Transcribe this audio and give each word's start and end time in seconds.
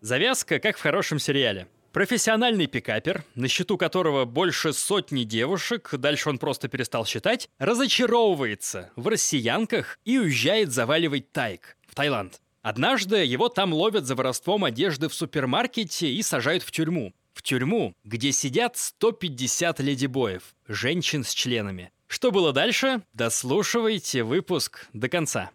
Завязка, 0.00 0.58
как 0.58 0.78
в 0.78 0.82
хорошем 0.82 1.18
сериале. 1.18 1.68
Профессиональный 1.92 2.66
пикапер, 2.66 3.24
на 3.34 3.48
счету 3.48 3.76
которого 3.76 4.24
больше 4.24 4.72
сотни 4.72 5.24
девушек, 5.24 5.90
дальше 5.92 6.30
он 6.30 6.38
просто 6.38 6.68
перестал 6.68 7.04
считать, 7.04 7.50
разочаровывается 7.58 8.90
в 8.96 9.08
россиянках 9.08 9.98
и 10.04 10.18
уезжает 10.18 10.72
заваливать 10.72 11.32
тайк 11.32 11.76
в 11.86 11.94
Таиланд. 11.94 12.40
Однажды 12.62 13.24
его 13.24 13.48
там 13.48 13.74
ловят 13.74 14.06
за 14.06 14.14
воровством 14.14 14.64
одежды 14.64 15.08
в 15.08 15.14
супермаркете 15.14 16.08
и 16.08 16.22
сажают 16.22 16.62
в 16.62 16.70
тюрьму. 16.70 17.12
В 17.34 17.42
тюрьму, 17.42 17.94
где 18.04 18.32
сидят 18.32 18.76
150 18.76 19.80
ледибоев, 19.80 20.42
женщин 20.68 21.24
с 21.24 21.34
членами. 21.34 21.90
Что 22.06 22.30
было 22.30 22.52
дальше? 22.52 23.02
Дослушивайте 23.14 24.22
выпуск 24.22 24.86
до 24.92 25.08
конца. 25.08 25.50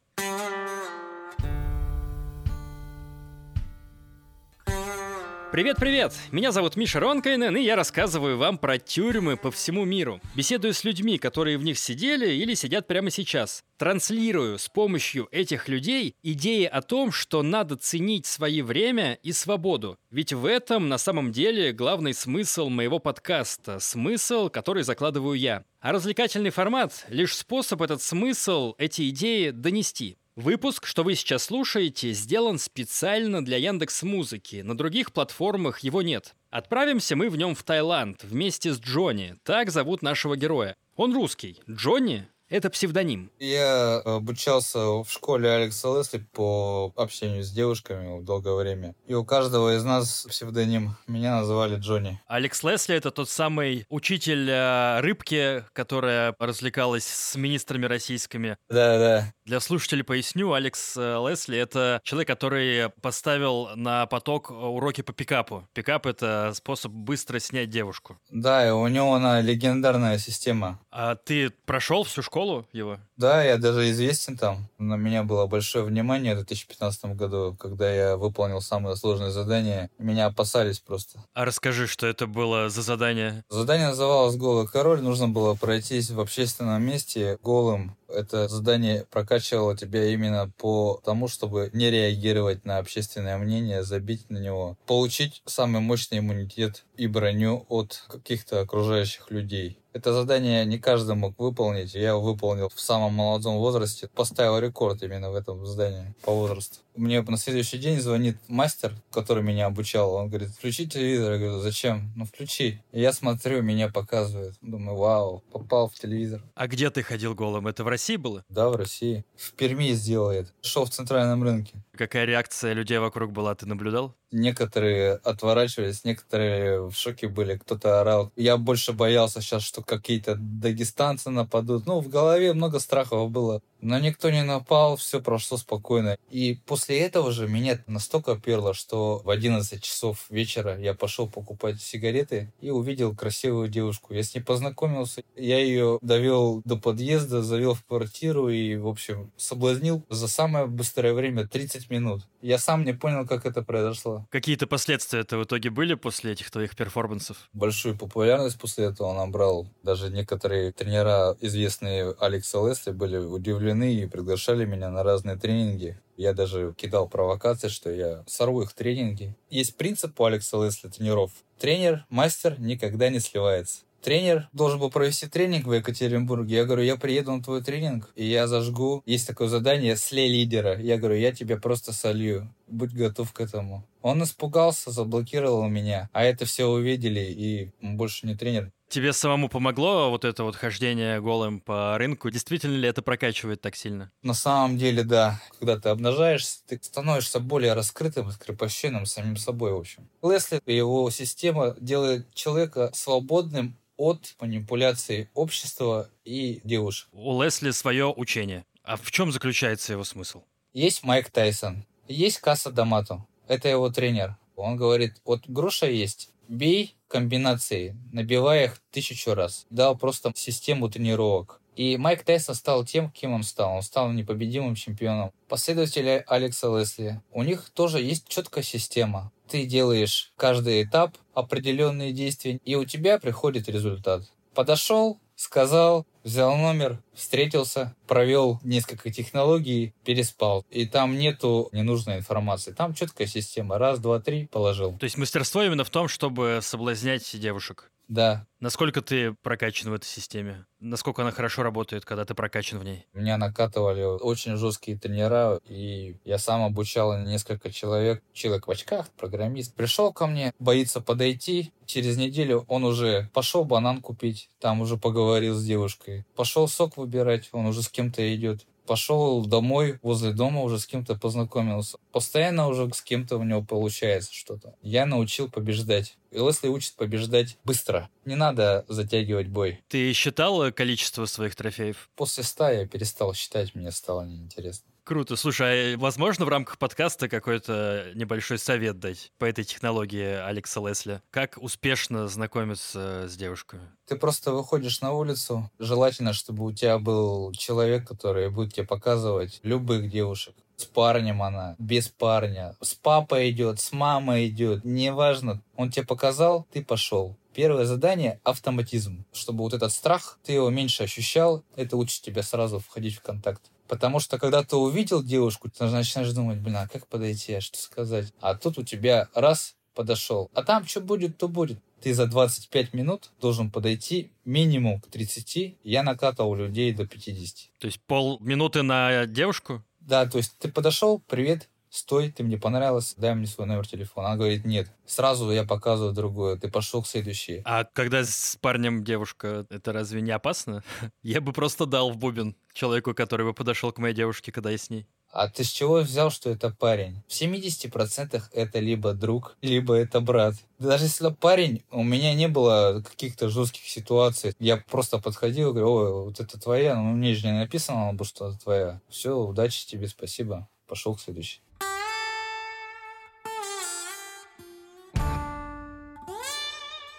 Привет-привет! 5.56 6.12
Меня 6.34 6.52
зовут 6.52 6.76
Миша 6.76 7.00
Ронкайнен, 7.00 7.56
и 7.56 7.62
я 7.62 7.78
рассказываю 7.78 8.38
вам 8.38 8.58
про 8.58 8.78
тюрьмы 8.78 9.38
по 9.38 9.52
всему 9.52 9.86
миру. 9.86 10.20
Беседую 10.36 10.74
с 10.74 10.84
людьми, 10.84 11.18
которые 11.18 11.58
в 11.58 11.64
них 11.64 11.80
сидели 11.80 12.30
или 12.30 12.56
сидят 12.56 12.88
прямо 12.88 13.10
сейчас. 13.10 13.64
Транслирую 13.78 14.60
с 14.60 14.68
помощью 14.68 15.30
этих 15.32 15.70
людей 15.70 16.14
идеи 16.24 16.66
о 16.66 16.82
том, 16.82 17.14
что 17.14 17.42
надо 17.42 17.78
ценить 17.78 18.26
свое 18.26 18.66
время 18.66 19.18
и 19.24 19.32
свободу. 19.32 19.98
Ведь 20.12 20.34
в 20.34 20.46
этом 20.46 20.90
на 20.90 20.98
самом 20.98 21.32
деле 21.32 21.72
главный 21.72 22.14
смысл 22.14 22.68
моего 22.68 23.00
подкаста, 23.00 23.80
смысл, 23.80 24.50
который 24.50 24.84
закладываю 24.84 25.36
я. 25.40 25.64
А 25.80 25.94
развлекательный 25.94 26.50
формат— 26.50 27.06
лишь 27.08 27.34
способ 27.34 27.82
этот 27.82 28.02
смысл, 28.02 28.76
эти 28.78 29.08
идеи 29.08 29.52
донести. 29.52 30.18
Выпуск, 30.36 30.86
что 30.86 31.04
вы 31.04 31.16
сейчас 31.16 31.46
слушаете, 31.46 32.12
сделан 32.12 32.60
специально 32.60 33.44
для 33.44 33.56
Яндекс 33.56 34.04
Музыки. 34.04 34.58
На 34.58 34.76
других 34.76 35.14
платформах 35.14 35.80
его 35.80 36.02
нет. 36.02 36.36
Отправимся 36.50 37.16
мы 37.16 37.30
в 37.30 37.38
нем 37.38 37.56
в 37.56 37.64
Таиланд 37.64 38.22
вместе 38.26 38.74
с 38.74 38.80
Джонни. 38.80 39.38
Так 39.44 39.72
зовут 39.72 40.02
нашего 40.02 40.36
героя. 40.36 40.76
Он 40.98 41.14
русский. 41.14 41.62
Джонни 41.70 42.28
это 42.48 42.70
псевдоним. 42.70 43.32
Я 43.40 43.98
обучался 43.98 44.80
в 45.04 45.08
школе 45.10 45.50
Алекса 45.50 45.98
Лесли 45.98 46.20
по 46.32 46.94
общению 46.96 47.44
с 47.44 47.50
девушками 47.52 48.22
долгое 48.24 48.56
время. 48.56 48.94
И 49.08 49.14
у 49.14 49.26
каждого 49.26 49.76
из 49.76 49.84
нас 49.84 50.28
псевдоним. 50.30 50.96
Меня 51.08 51.38
называли 51.38 51.78
Джонни. 51.78 52.22
Алекс 52.28 52.62
Лесли— 52.62 52.96
это 52.98 53.10
тот 53.10 53.30
самый 53.30 53.86
учитель 53.90 54.48
э, 54.50 55.00
рыбки, 55.00 55.64
которая 55.74 56.36
развлекалась 56.38 57.06
с 57.06 57.36
министрами 57.36 57.86
российскими. 57.88 58.58
Да-да. 58.70 59.34
Для 59.46 59.60
слушателей 59.60 60.04
поясню, 60.04 60.54
Алекс 60.54 60.98
э, 60.98 61.18
Лесли— 61.20 61.56
это 61.60 62.02
человек, 62.04 62.28
который 62.28 62.90
поставил 63.02 63.70
на 63.76 64.08
поток 64.08 64.50
уроки 64.50 65.02
по 65.02 65.14
пикапу. 65.14 65.68
Пикап— 65.76 66.06
это 66.08 66.52
способ 66.56 66.92
быстро 66.92 67.38
снять 67.38 67.70
девушку. 67.70 68.18
Да, 68.32 68.68
и 68.68 68.72
у 68.72 68.88
него 68.88 69.14
она 69.14 69.42
легендарная 69.42 70.18
система. 70.18 70.80
А 70.90 71.14
ты 71.14 71.52
прошел 71.68 72.06
всю 72.06 72.24
школу 72.24 72.66
его? 72.74 72.98
Да, 73.18 73.44
я 73.44 73.58
даже 73.58 73.92
известен 73.92 74.36
там. 74.36 74.68
На 74.80 74.96
меня 74.96 75.22
было 75.22 75.46
большое 75.46 75.86
внимание 75.86 76.34
в 76.34 76.38
2015 76.38 77.06
году, 77.16 77.56
когда 77.60 77.94
я 77.94 78.18
выполнил 78.18 78.62
самое 78.62 78.96
сложное 78.96 79.30
задание. 79.30 79.92
Меня 80.00 80.26
опасались 80.26 80.80
просто. 80.80 81.24
А 81.36 81.46
расскажи, 81.46 81.86
что 81.86 82.08
это 82.08 82.26
было 82.26 82.70
за 82.70 82.82
задание? 82.82 83.44
Задание 83.50 83.90
называлось 83.90 84.38
«Голый 84.38 84.68
король». 84.68 85.02
Нужно 85.02 85.28
было 85.28 85.54
пройтись 85.54 86.10
в 86.10 86.20
общественном 86.20 86.82
месте 86.82 87.38
голым 87.44 87.96
это 88.16 88.48
задание 88.48 89.06
прокачивало 89.12 89.76
тебя 89.78 90.06
именно 90.06 90.52
по 90.58 91.02
тому, 91.04 91.28
чтобы 91.28 91.70
не 91.74 91.92
реагировать 91.92 92.66
на 92.66 92.78
общественное 92.78 93.38
мнение, 93.38 93.84
забить 93.84 94.30
на 94.30 94.38
него, 94.38 94.78
получить 94.86 95.42
самый 95.46 95.82
мощный 95.82 96.20
иммунитет 96.20 96.86
и 96.98 97.08
броню 97.08 97.66
от 97.70 98.04
каких-то 98.08 98.62
окружающих 98.62 99.30
людей. 99.30 99.80
Это 99.96 100.12
задание 100.12 100.66
не 100.66 100.78
каждый 100.78 101.16
мог 101.16 101.40
выполнить. 101.40 101.96
Я 101.96 102.10
его 102.10 102.20
выполнил 102.20 102.68
в 102.68 102.82
самом 102.82 103.14
молодом 103.14 103.56
возрасте. 103.56 104.10
Поставил 104.14 104.60
рекорд 104.60 105.02
именно 105.02 105.32
в 105.32 105.36
этом 105.36 105.66
задании 105.66 106.14
по 106.22 106.34
возрасту. 106.34 106.80
Мне 106.98 107.22
на 107.22 107.38
следующий 107.38 107.78
день 107.78 108.02
звонит 108.02 108.36
мастер, 108.50 108.94
который 109.10 109.42
меня 109.42 109.68
обучал. 109.68 110.16
Он 110.16 110.28
говорит, 110.28 110.50
включи 110.50 110.86
телевизор. 110.86 111.32
Я 111.32 111.40
говорю, 111.40 111.60
зачем? 111.62 112.12
Ну, 112.18 112.26
включи. 112.26 112.82
И 112.92 113.00
я 113.00 113.14
смотрю, 113.14 113.62
меня 113.62 113.88
показывают. 113.88 114.56
Думаю, 114.62 114.98
вау, 114.98 115.44
попал 115.54 115.88
в 115.88 115.94
телевизор. 115.94 116.42
А 116.56 116.68
где 116.68 116.90
ты 116.90 117.02
ходил 117.02 117.34
голым? 117.34 117.66
Это 117.66 117.86
в 117.86 117.88
России 117.88 118.18
было? 118.18 118.44
Да, 118.50 118.68
в 118.68 118.76
России. 118.76 119.24
В 119.38 119.54
Перми 119.54 119.94
сделает. 119.94 120.54
Шел 120.62 120.84
в 120.84 120.90
центральном 120.90 121.42
рынке. 121.42 121.74
Какая 121.98 122.26
реакция 122.26 122.74
людей 122.74 122.98
вокруг 123.00 123.32
была, 123.32 123.56
ты 123.56 123.66
наблюдал? 123.66 124.16
Некоторые 124.32 125.14
отворачивались, 125.14 126.04
некоторые 126.04 126.88
в 126.90 126.94
шоке 126.94 127.28
были, 127.28 127.58
кто-то 127.58 128.02
орал. 128.02 128.32
Я 128.36 128.58
больше 128.58 128.92
боялся 128.92 129.42
сейчас, 129.42 129.64
что 129.64 129.82
какие-то 129.82 130.36
дагестанцы 130.36 131.30
нападут. 131.30 131.86
Ну, 131.86 132.02
в 132.02 132.10
голове 132.10 132.54
много 132.54 132.80
страхов 132.80 133.32
было. 133.32 133.62
Но 133.86 134.00
никто 134.00 134.32
не 134.32 134.44
напал, 134.44 134.98
все 134.98 135.22
прошло 135.22 135.58
спокойно. 135.58 136.18
И 136.32 136.58
после 136.66 137.02
этого 137.02 137.32
же 137.32 137.48
меня 137.48 137.84
настолько 137.86 138.36
перло, 138.36 138.74
что 138.74 139.22
в 139.24 139.30
11 139.30 139.84
часов 139.84 140.26
вечера 140.32 140.80
я 140.80 140.96
пошел 140.96 141.30
покупать 141.30 141.80
сигареты 141.80 142.52
и 142.62 142.72
увидел 142.72 143.16
красивую 143.16 143.68
девушку. 143.68 144.16
Я 144.16 144.24
с 144.24 144.34
ней 144.34 144.42
познакомился, 144.42 145.22
я 145.36 145.60
ее 145.60 146.00
довел 146.02 146.64
до 146.66 146.78
подъезда, 146.78 147.44
завел 147.44 147.76
в 147.76 147.86
квартиру 147.86 148.50
и, 148.50 148.76
в 148.76 148.88
общем, 148.88 149.32
соблазнил 149.38 150.04
за 150.10 150.28
самое 150.28 150.66
быстрое 150.66 151.14
время 151.14 151.48
30 151.48 151.92
минут. 151.92 152.24
Я 152.46 152.60
сам 152.60 152.86
не 152.86 152.94
понял, 152.94 153.26
как 153.26 153.48
это 153.48 153.64
произошло. 153.64 154.28
Какие-то 154.30 154.68
последствия 154.68 155.22
это 155.22 155.40
в 155.40 155.46
итоге 155.46 155.72
были 155.72 155.96
после 155.96 156.34
этих 156.34 156.52
твоих 156.52 156.76
перформансов? 156.76 157.50
Большую 157.54 157.98
популярность 157.98 158.60
после 158.60 158.86
этого 158.86 159.08
он 159.08 159.18
набрал. 159.18 159.68
Даже 159.82 160.12
некоторые 160.12 160.72
тренера, 160.72 161.36
известные 161.42 162.14
Алекса 162.20 162.60
Лесли, 162.60 162.92
были 162.92 163.18
удивлены 163.18 163.96
и 163.96 164.06
приглашали 164.06 164.64
меня 164.64 164.92
на 164.92 165.02
разные 165.02 165.38
тренинги. 165.38 166.00
Я 166.18 166.34
даже 166.34 166.76
кидал 166.78 167.10
провокации, 167.10 167.68
что 167.68 167.90
я 167.90 168.24
сорву 168.28 168.62
их 168.62 168.74
тренинги. 168.74 169.36
Есть 169.50 169.76
принцип 169.76 170.20
у 170.22 170.26
Алекса 170.26 170.64
Лесли 170.64 170.90
тренеров. 170.90 171.32
Тренер, 171.58 172.06
мастер 172.10 172.60
никогда 172.60 173.10
не 173.10 173.22
сливается 173.22 173.85
тренер 174.06 174.48
должен 174.54 174.80
был 174.80 174.92
провести 174.92 175.28
тренинг 175.28 175.66
в 175.66 175.74
Екатеринбурге. 175.74 176.58
Я 176.58 176.66
говорю, 176.66 176.84
я 176.84 176.96
приеду 176.96 177.32
на 177.32 177.42
твой 177.42 177.64
тренинг, 177.64 178.12
и 178.16 178.24
я 178.24 178.46
зажгу. 178.46 179.02
Есть 179.08 179.28
такое 179.28 179.48
задание 179.48 179.96
«Слей 179.96 180.32
лидера». 180.32 180.80
Я 180.80 180.98
говорю, 180.98 181.16
я 181.16 181.32
тебя 181.32 181.58
просто 181.58 181.92
солью. 181.92 182.54
Будь 182.68 182.94
готов 182.94 183.34
к 183.34 183.40
этому. 183.40 183.84
Он 184.04 184.22
испугался, 184.22 184.92
заблокировал 184.92 185.68
меня. 185.68 186.10
А 186.14 186.24
это 186.24 186.46
все 186.46 186.66
увидели, 186.66 187.20
и 187.20 187.72
больше 187.82 188.28
не 188.28 188.36
тренер. 188.36 188.72
Тебе 188.90 189.12
самому 189.12 189.50
помогло 189.50 190.12
вот 190.12 190.24
это 190.24 190.44
вот 190.44 190.56
хождение 190.56 191.20
голым 191.20 191.60
по 191.60 191.98
рынку? 191.98 192.30
Действительно 192.30 192.76
ли 192.76 192.88
это 192.88 193.02
прокачивает 193.02 193.62
так 193.62 193.76
сильно? 193.76 194.12
На 194.22 194.36
самом 194.36 194.78
деле, 194.78 195.04
да. 195.04 195.42
Когда 195.58 195.80
ты 195.80 195.90
обнажаешься, 195.90 196.60
ты 196.68 196.80
становишься 196.82 197.40
более 197.40 197.74
раскрытым, 197.74 198.28
раскрепощенным 198.28 199.08
самим 199.08 199.38
собой, 199.38 199.74
в 199.74 199.78
общем. 199.78 200.08
Лесли 200.22 200.62
и 200.68 200.76
его 200.76 201.10
система 201.10 201.76
делает 201.80 202.32
человека 202.36 202.92
свободным 202.94 203.76
от 203.98 204.36
манипуляции 204.40 205.30
общества 205.34 206.10
и 206.24 206.62
девушек. 206.64 207.10
У 207.12 207.42
Лесли 207.42 207.72
свое 207.72 208.08
учение. 208.08 208.66
А 208.84 208.98
в 208.98 209.12
чем 209.12 209.32
заключается 209.32 209.94
его 209.94 210.04
смысл? 210.04 210.44
Есть 210.74 211.04
Майк 211.04 211.30
Тайсон, 211.30 211.86
есть 212.08 212.40
Касса 212.40 212.72
Дамато. 212.72 213.26
Это 213.48 213.68
его 213.68 213.90
тренер. 213.90 214.38
Он 214.56 214.78
говорит, 214.78 215.22
вот 215.26 215.48
груша 215.48 215.88
есть, 215.88 216.32
бей 216.48 216.96
комбинации, 217.08 217.96
набивая 218.12 218.66
их 218.66 218.82
тысячу 218.92 219.34
раз. 219.34 219.66
Дал 219.70 219.98
просто 219.98 220.32
систему 220.36 220.90
тренировок. 220.90 221.62
И 221.76 221.98
Майк 221.98 222.24
Тайсон 222.24 222.56
стал 222.56 222.86
тем, 222.86 223.12
кем 223.12 223.34
он 223.34 223.44
стал. 223.44 223.76
Он 223.76 223.82
стал 223.82 224.12
непобедимым 224.12 224.76
чемпионом. 224.76 225.32
Последователи 225.50 226.24
Алекса 226.28 226.68
Лесли. 226.68 227.22
У 227.32 227.44
них 227.44 227.70
тоже 227.72 228.02
есть 228.02 228.28
четкая 228.28 228.64
система. 228.64 229.32
Ты 229.50 229.66
делаешь 229.66 230.32
каждый 230.38 230.84
этап, 230.84 231.18
определенные 231.34 232.12
действия, 232.12 232.60
и 232.64 232.76
у 232.76 232.86
тебя 232.86 233.20
приходит 233.20 233.70
результат. 233.70 234.24
Подошел, 234.54 235.20
сказал, 235.36 236.06
взял 236.24 236.56
номер, 236.58 237.02
встретился, 237.14 237.96
провел 238.08 238.60
несколько 238.64 239.12
технологий, 239.12 239.94
переспал. 240.04 240.66
И 240.70 240.86
там 240.86 241.18
нету 241.18 241.70
ненужной 241.72 242.18
информации. 242.18 242.72
Там 242.72 242.94
четкая 242.94 243.28
система. 243.28 243.78
Раз, 243.78 244.00
два, 244.00 244.20
три, 244.20 244.48
положил. 244.48 244.98
То 244.98 245.04
есть 245.04 245.18
мастерство 245.18 245.62
именно 245.64 245.84
в 245.84 245.90
том, 245.90 246.08
чтобы 246.08 246.60
соблазнять 246.62 247.40
девушек? 247.40 247.92
Да. 248.08 248.46
Насколько 248.60 249.02
ты 249.02 249.34
прокачан 249.34 249.92
в 249.92 249.94
этой 249.94 250.06
системе? 250.06 250.66
Насколько 250.80 251.22
она 251.22 251.32
хорошо 251.32 251.64
работает, 251.64 252.06
когда 252.06 252.26
ты 252.26 252.34
прокачан 252.34 252.80
в 252.80 252.84
ней? 252.84 253.06
Меня 253.14 253.38
накатывали 253.38 254.04
очень 254.04 254.56
жесткие 254.58 254.98
тренера, 254.98 255.60
и 255.68 256.18
я 256.24 256.38
сам 256.38 256.64
обучал 256.64 257.18
несколько 257.20 257.72
человек. 257.72 258.24
Человек 258.34 258.68
в 258.68 258.72
очках, 258.72 259.10
программист, 259.18 259.76
пришел 259.76 260.14
ко 260.14 260.28
мне, 260.28 260.54
боится 260.60 261.02
подойти. 261.02 261.72
Через 261.86 262.18
неделю 262.18 262.66
он 262.68 262.84
уже 262.84 263.30
пошел 263.34 263.66
банан 263.66 264.02
купить, 264.02 264.50
там 264.60 264.82
уже 264.82 264.98
поговорил 264.98 265.56
с 265.56 265.64
девушкой. 265.64 266.26
Пошел 266.36 266.68
сок 266.68 266.98
выбирать, 266.98 267.50
он 267.52 267.66
уже 267.66 267.84
с 267.84 267.90
кем-то 267.90 268.36
идет. 268.36 268.66
Пошел 268.86 269.46
домой, 269.46 270.00
возле 270.02 270.32
дома 270.32 270.62
уже 270.62 270.80
с 270.80 270.86
кем-то 270.86 271.16
познакомился. 271.16 271.98
Постоянно 272.12 272.68
уже 272.68 272.92
с 272.94 273.02
кем-то 273.02 273.38
у 273.38 273.44
него 273.44 273.64
получается 273.64 274.34
что-то. 274.34 274.76
Я 274.82 275.06
научил 275.06 275.50
побеждать. 275.50 276.18
И 276.32 276.38
Лесли 276.38 276.68
учит 276.68 276.96
побеждать 276.96 277.58
быстро. 277.64 278.10
Не 278.26 278.36
надо 278.36 278.86
затягивать 278.88 279.48
бой. 279.48 279.84
Ты 279.88 280.14
считал 280.14 280.72
количество 280.72 281.26
своих 281.26 281.56
трофеев? 281.56 282.10
После 282.16 282.44
ста 282.44 282.72
я 282.72 282.86
перестал 282.88 283.34
считать, 283.34 283.74
мне 283.74 283.92
стало 283.92 284.24
неинтересно. 284.24 284.95
Круто. 285.06 285.36
Слушай, 285.36 285.94
а 285.94 285.98
возможно 286.00 286.46
в 286.46 286.50
рамках 286.50 286.80
подкаста 286.80 287.30
какой-то 287.30 288.08
небольшой 288.16 288.58
совет 288.58 289.00
дать 289.00 289.32
по 289.38 289.46
этой 289.46 289.64
технологии 289.64 290.44
Алекса 290.44 290.80
Лесли? 290.80 291.22
Как 291.30 291.60
успешно 291.62 292.28
знакомиться 292.28 293.28
с 293.30 293.36
девушками? 293.38 293.84
Ты 294.08 294.16
просто 294.16 294.52
выходишь 294.52 295.02
на 295.02 295.14
улицу. 295.14 295.70
Желательно, 295.78 296.34
чтобы 296.34 296.66
у 296.66 296.72
тебя 296.72 296.98
был 296.98 297.52
человек, 297.52 298.08
который 298.08 298.50
будет 298.50 298.74
тебе 298.74 298.88
показывать 298.88 299.60
любых 299.62 300.10
девушек. 300.10 300.56
С 300.76 300.86
парнем 300.86 301.44
она, 301.44 301.76
без 301.78 302.10
парня. 302.10 302.76
С 302.82 302.96
папой 302.96 303.52
идет, 303.52 303.80
с 303.80 303.92
мамой 303.92 304.48
идет. 304.48 304.84
Неважно. 304.84 305.62
Он 305.76 305.92
тебе 305.92 306.04
показал, 306.04 306.66
ты 306.74 306.84
пошел. 306.84 307.38
Первое 307.54 307.86
задание— 307.86 308.42
автоматизм. 308.44 309.24
Чтобы 309.32 309.60
вот 309.60 309.76
этот 309.76 309.92
страх, 309.92 310.40
ты 310.44 310.54
его 310.54 310.72
меньше 310.72 311.04
ощущал, 311.04 311.64
это 311.76 311.96
учит 311.96 312.24
тебя 312.24 312.42
сразу 312.42 312.80
входить 312.80 313.16
в 313.16 313.22
контакт. 313.22 313.62
Потому 313.88 314.20
что 314.20 314.38
когда 314.38 314.64
ты 314.64 314.76
увидел 314.76 315.24
девушку, 315.24 315.70
ты 315.70 315.86
начинаешь 315.86 316.32
думать, 316.32 316.58
блин, 316.60 316.78
а 316.78 316.88
как 316.88 317.08
подойти, 317.08 317.54
а 317.54 317.62
что 317.62 317.78
сказать? 317.78 318.34
А 318.42 318.56
тут 318.56 318.78
у 318.78 318.84
тебя 318.84 319.30
раз 319.34 319.76
подошел, 319.94 320.50
а 320.54 320.64
там 320.64 320.86
что 320.86 321.02
будет, 321.02 321.38
то 321.38 321.48
будет. 321.48 321.80
Ты 322.02 322.14
за 322.14 322.28
25 322.28 322.94
минут 322.94 323.32
должен 323.42 323.72
подойти 323.72 324.32
минимум 324.44 325.02
к 325.02 325.08
30. 325.08 325.78
Я 325.84 326.04
накатывал 326.04 326.54
людей 326.54 326.94
до 326.94 327.08
50. 327.08 327.80
То 327.80 327.88
есть 327.88 328.00
полминуты 328.02 328.84
на 328.84 329.26
девушку? 329.26 329.84
Да, 330.02 330.28
то 330.28 330.38
есть 330.38 330.56
ты 330.60 330.72
подошел, 330.72 331.20
привет, 331.20 331.68
стой, 331.96 332.32
ты 332.32 332.44
мне 332.44 332.58
понравилась, 332.58 333.14
дай 333.18 333.34
мне 333.36 333.48
свой 333.48 333.68
номер 333.68 333.88
телефона. 333.88 334.30
Она 334.30 334.38
говорит, 334.38 334.66
нет. 334.66 334.90
Сразу 335.06 335.50
я 335.52 335.64
показываю 335.64 336.14
другое, 336.14 336.58
ты 336.58 336.70
пошел 336.70 337.02
к 337.02 337.08
следующей. 337.08 337.62
А 337.66 337.86
когда 337.86 338.24
с 338.24 338.58
парнем 338.60 339.04
девушка, 339.04 339.66
это 339.70 339.94
разве 339.94 340.22
не 340.22 340.32
опасно? 340.32 340.84
Я 341.24 341.42
бы 341.42 341.54
просто 341.54 341.86
дал 341.86 342.12
в 342.12 342.18
бубен 342.18 342.56
человеку, 342.74 343.14
который 343.14 343.46
бы 343.46 343.54
подошел 343.54 343.92
к 343.92 344.00
моей 344.00 344.14
девушке, 344.14 344.52
когда 344.52 344.70
я 344.70 344.78
с 344.78 344.90
ней. 344.90 345.08
А 345.32 345.50
ты 345.50 345.66
с 345.66 345.68
чего 345.68 345.96
взял, 345.96 346.32
что 346.32 346.50
это 346.50 346.70
парень? 346.70 347.22
В 347.28 347.32
70% 347.32 348.42
это 348.54 348.80
либо 348.80 349.14
друг, 349.14 349.58
либо 349.62 349.94
это 349.94 350.22
брат. 350.22 350.56
Даже 350.80 351.06
если 351.06 351.30
парень, 351.30 351.84
у 351.92 352.04
меня 352.04 352.34
не 352.34 352.48
было 352.48 353.04
каких-то 353.06 353.50
жестких 353.50 353.84
ситуаций. 353.86 354.54
Я 354.60 354.78
просто 354.78 355.20
подходил 355.20 355.70
и 355.70 355.74
говорю, 355.74 355.92
ой, 355.92 356.24
вот 356.26 356.40
это 356.40 356.58
твоя, 356.58 356.96
ну 356.96 357.12
мне 357.12 357.34
же 357.34 357.48
не 357.48 357.54
написано, 357.54 358.18
что 358.24 358.50
это 358.50 358.60
твоя. 358.60 359.02
Все, 359.10 359.38
удачи 359.38 359.86
тебе, 359.86 360.08
спасибо. 360.08 360.70
Пошел 360.88 361.16
к 361.16 361.22
следующей. 361.22 361.62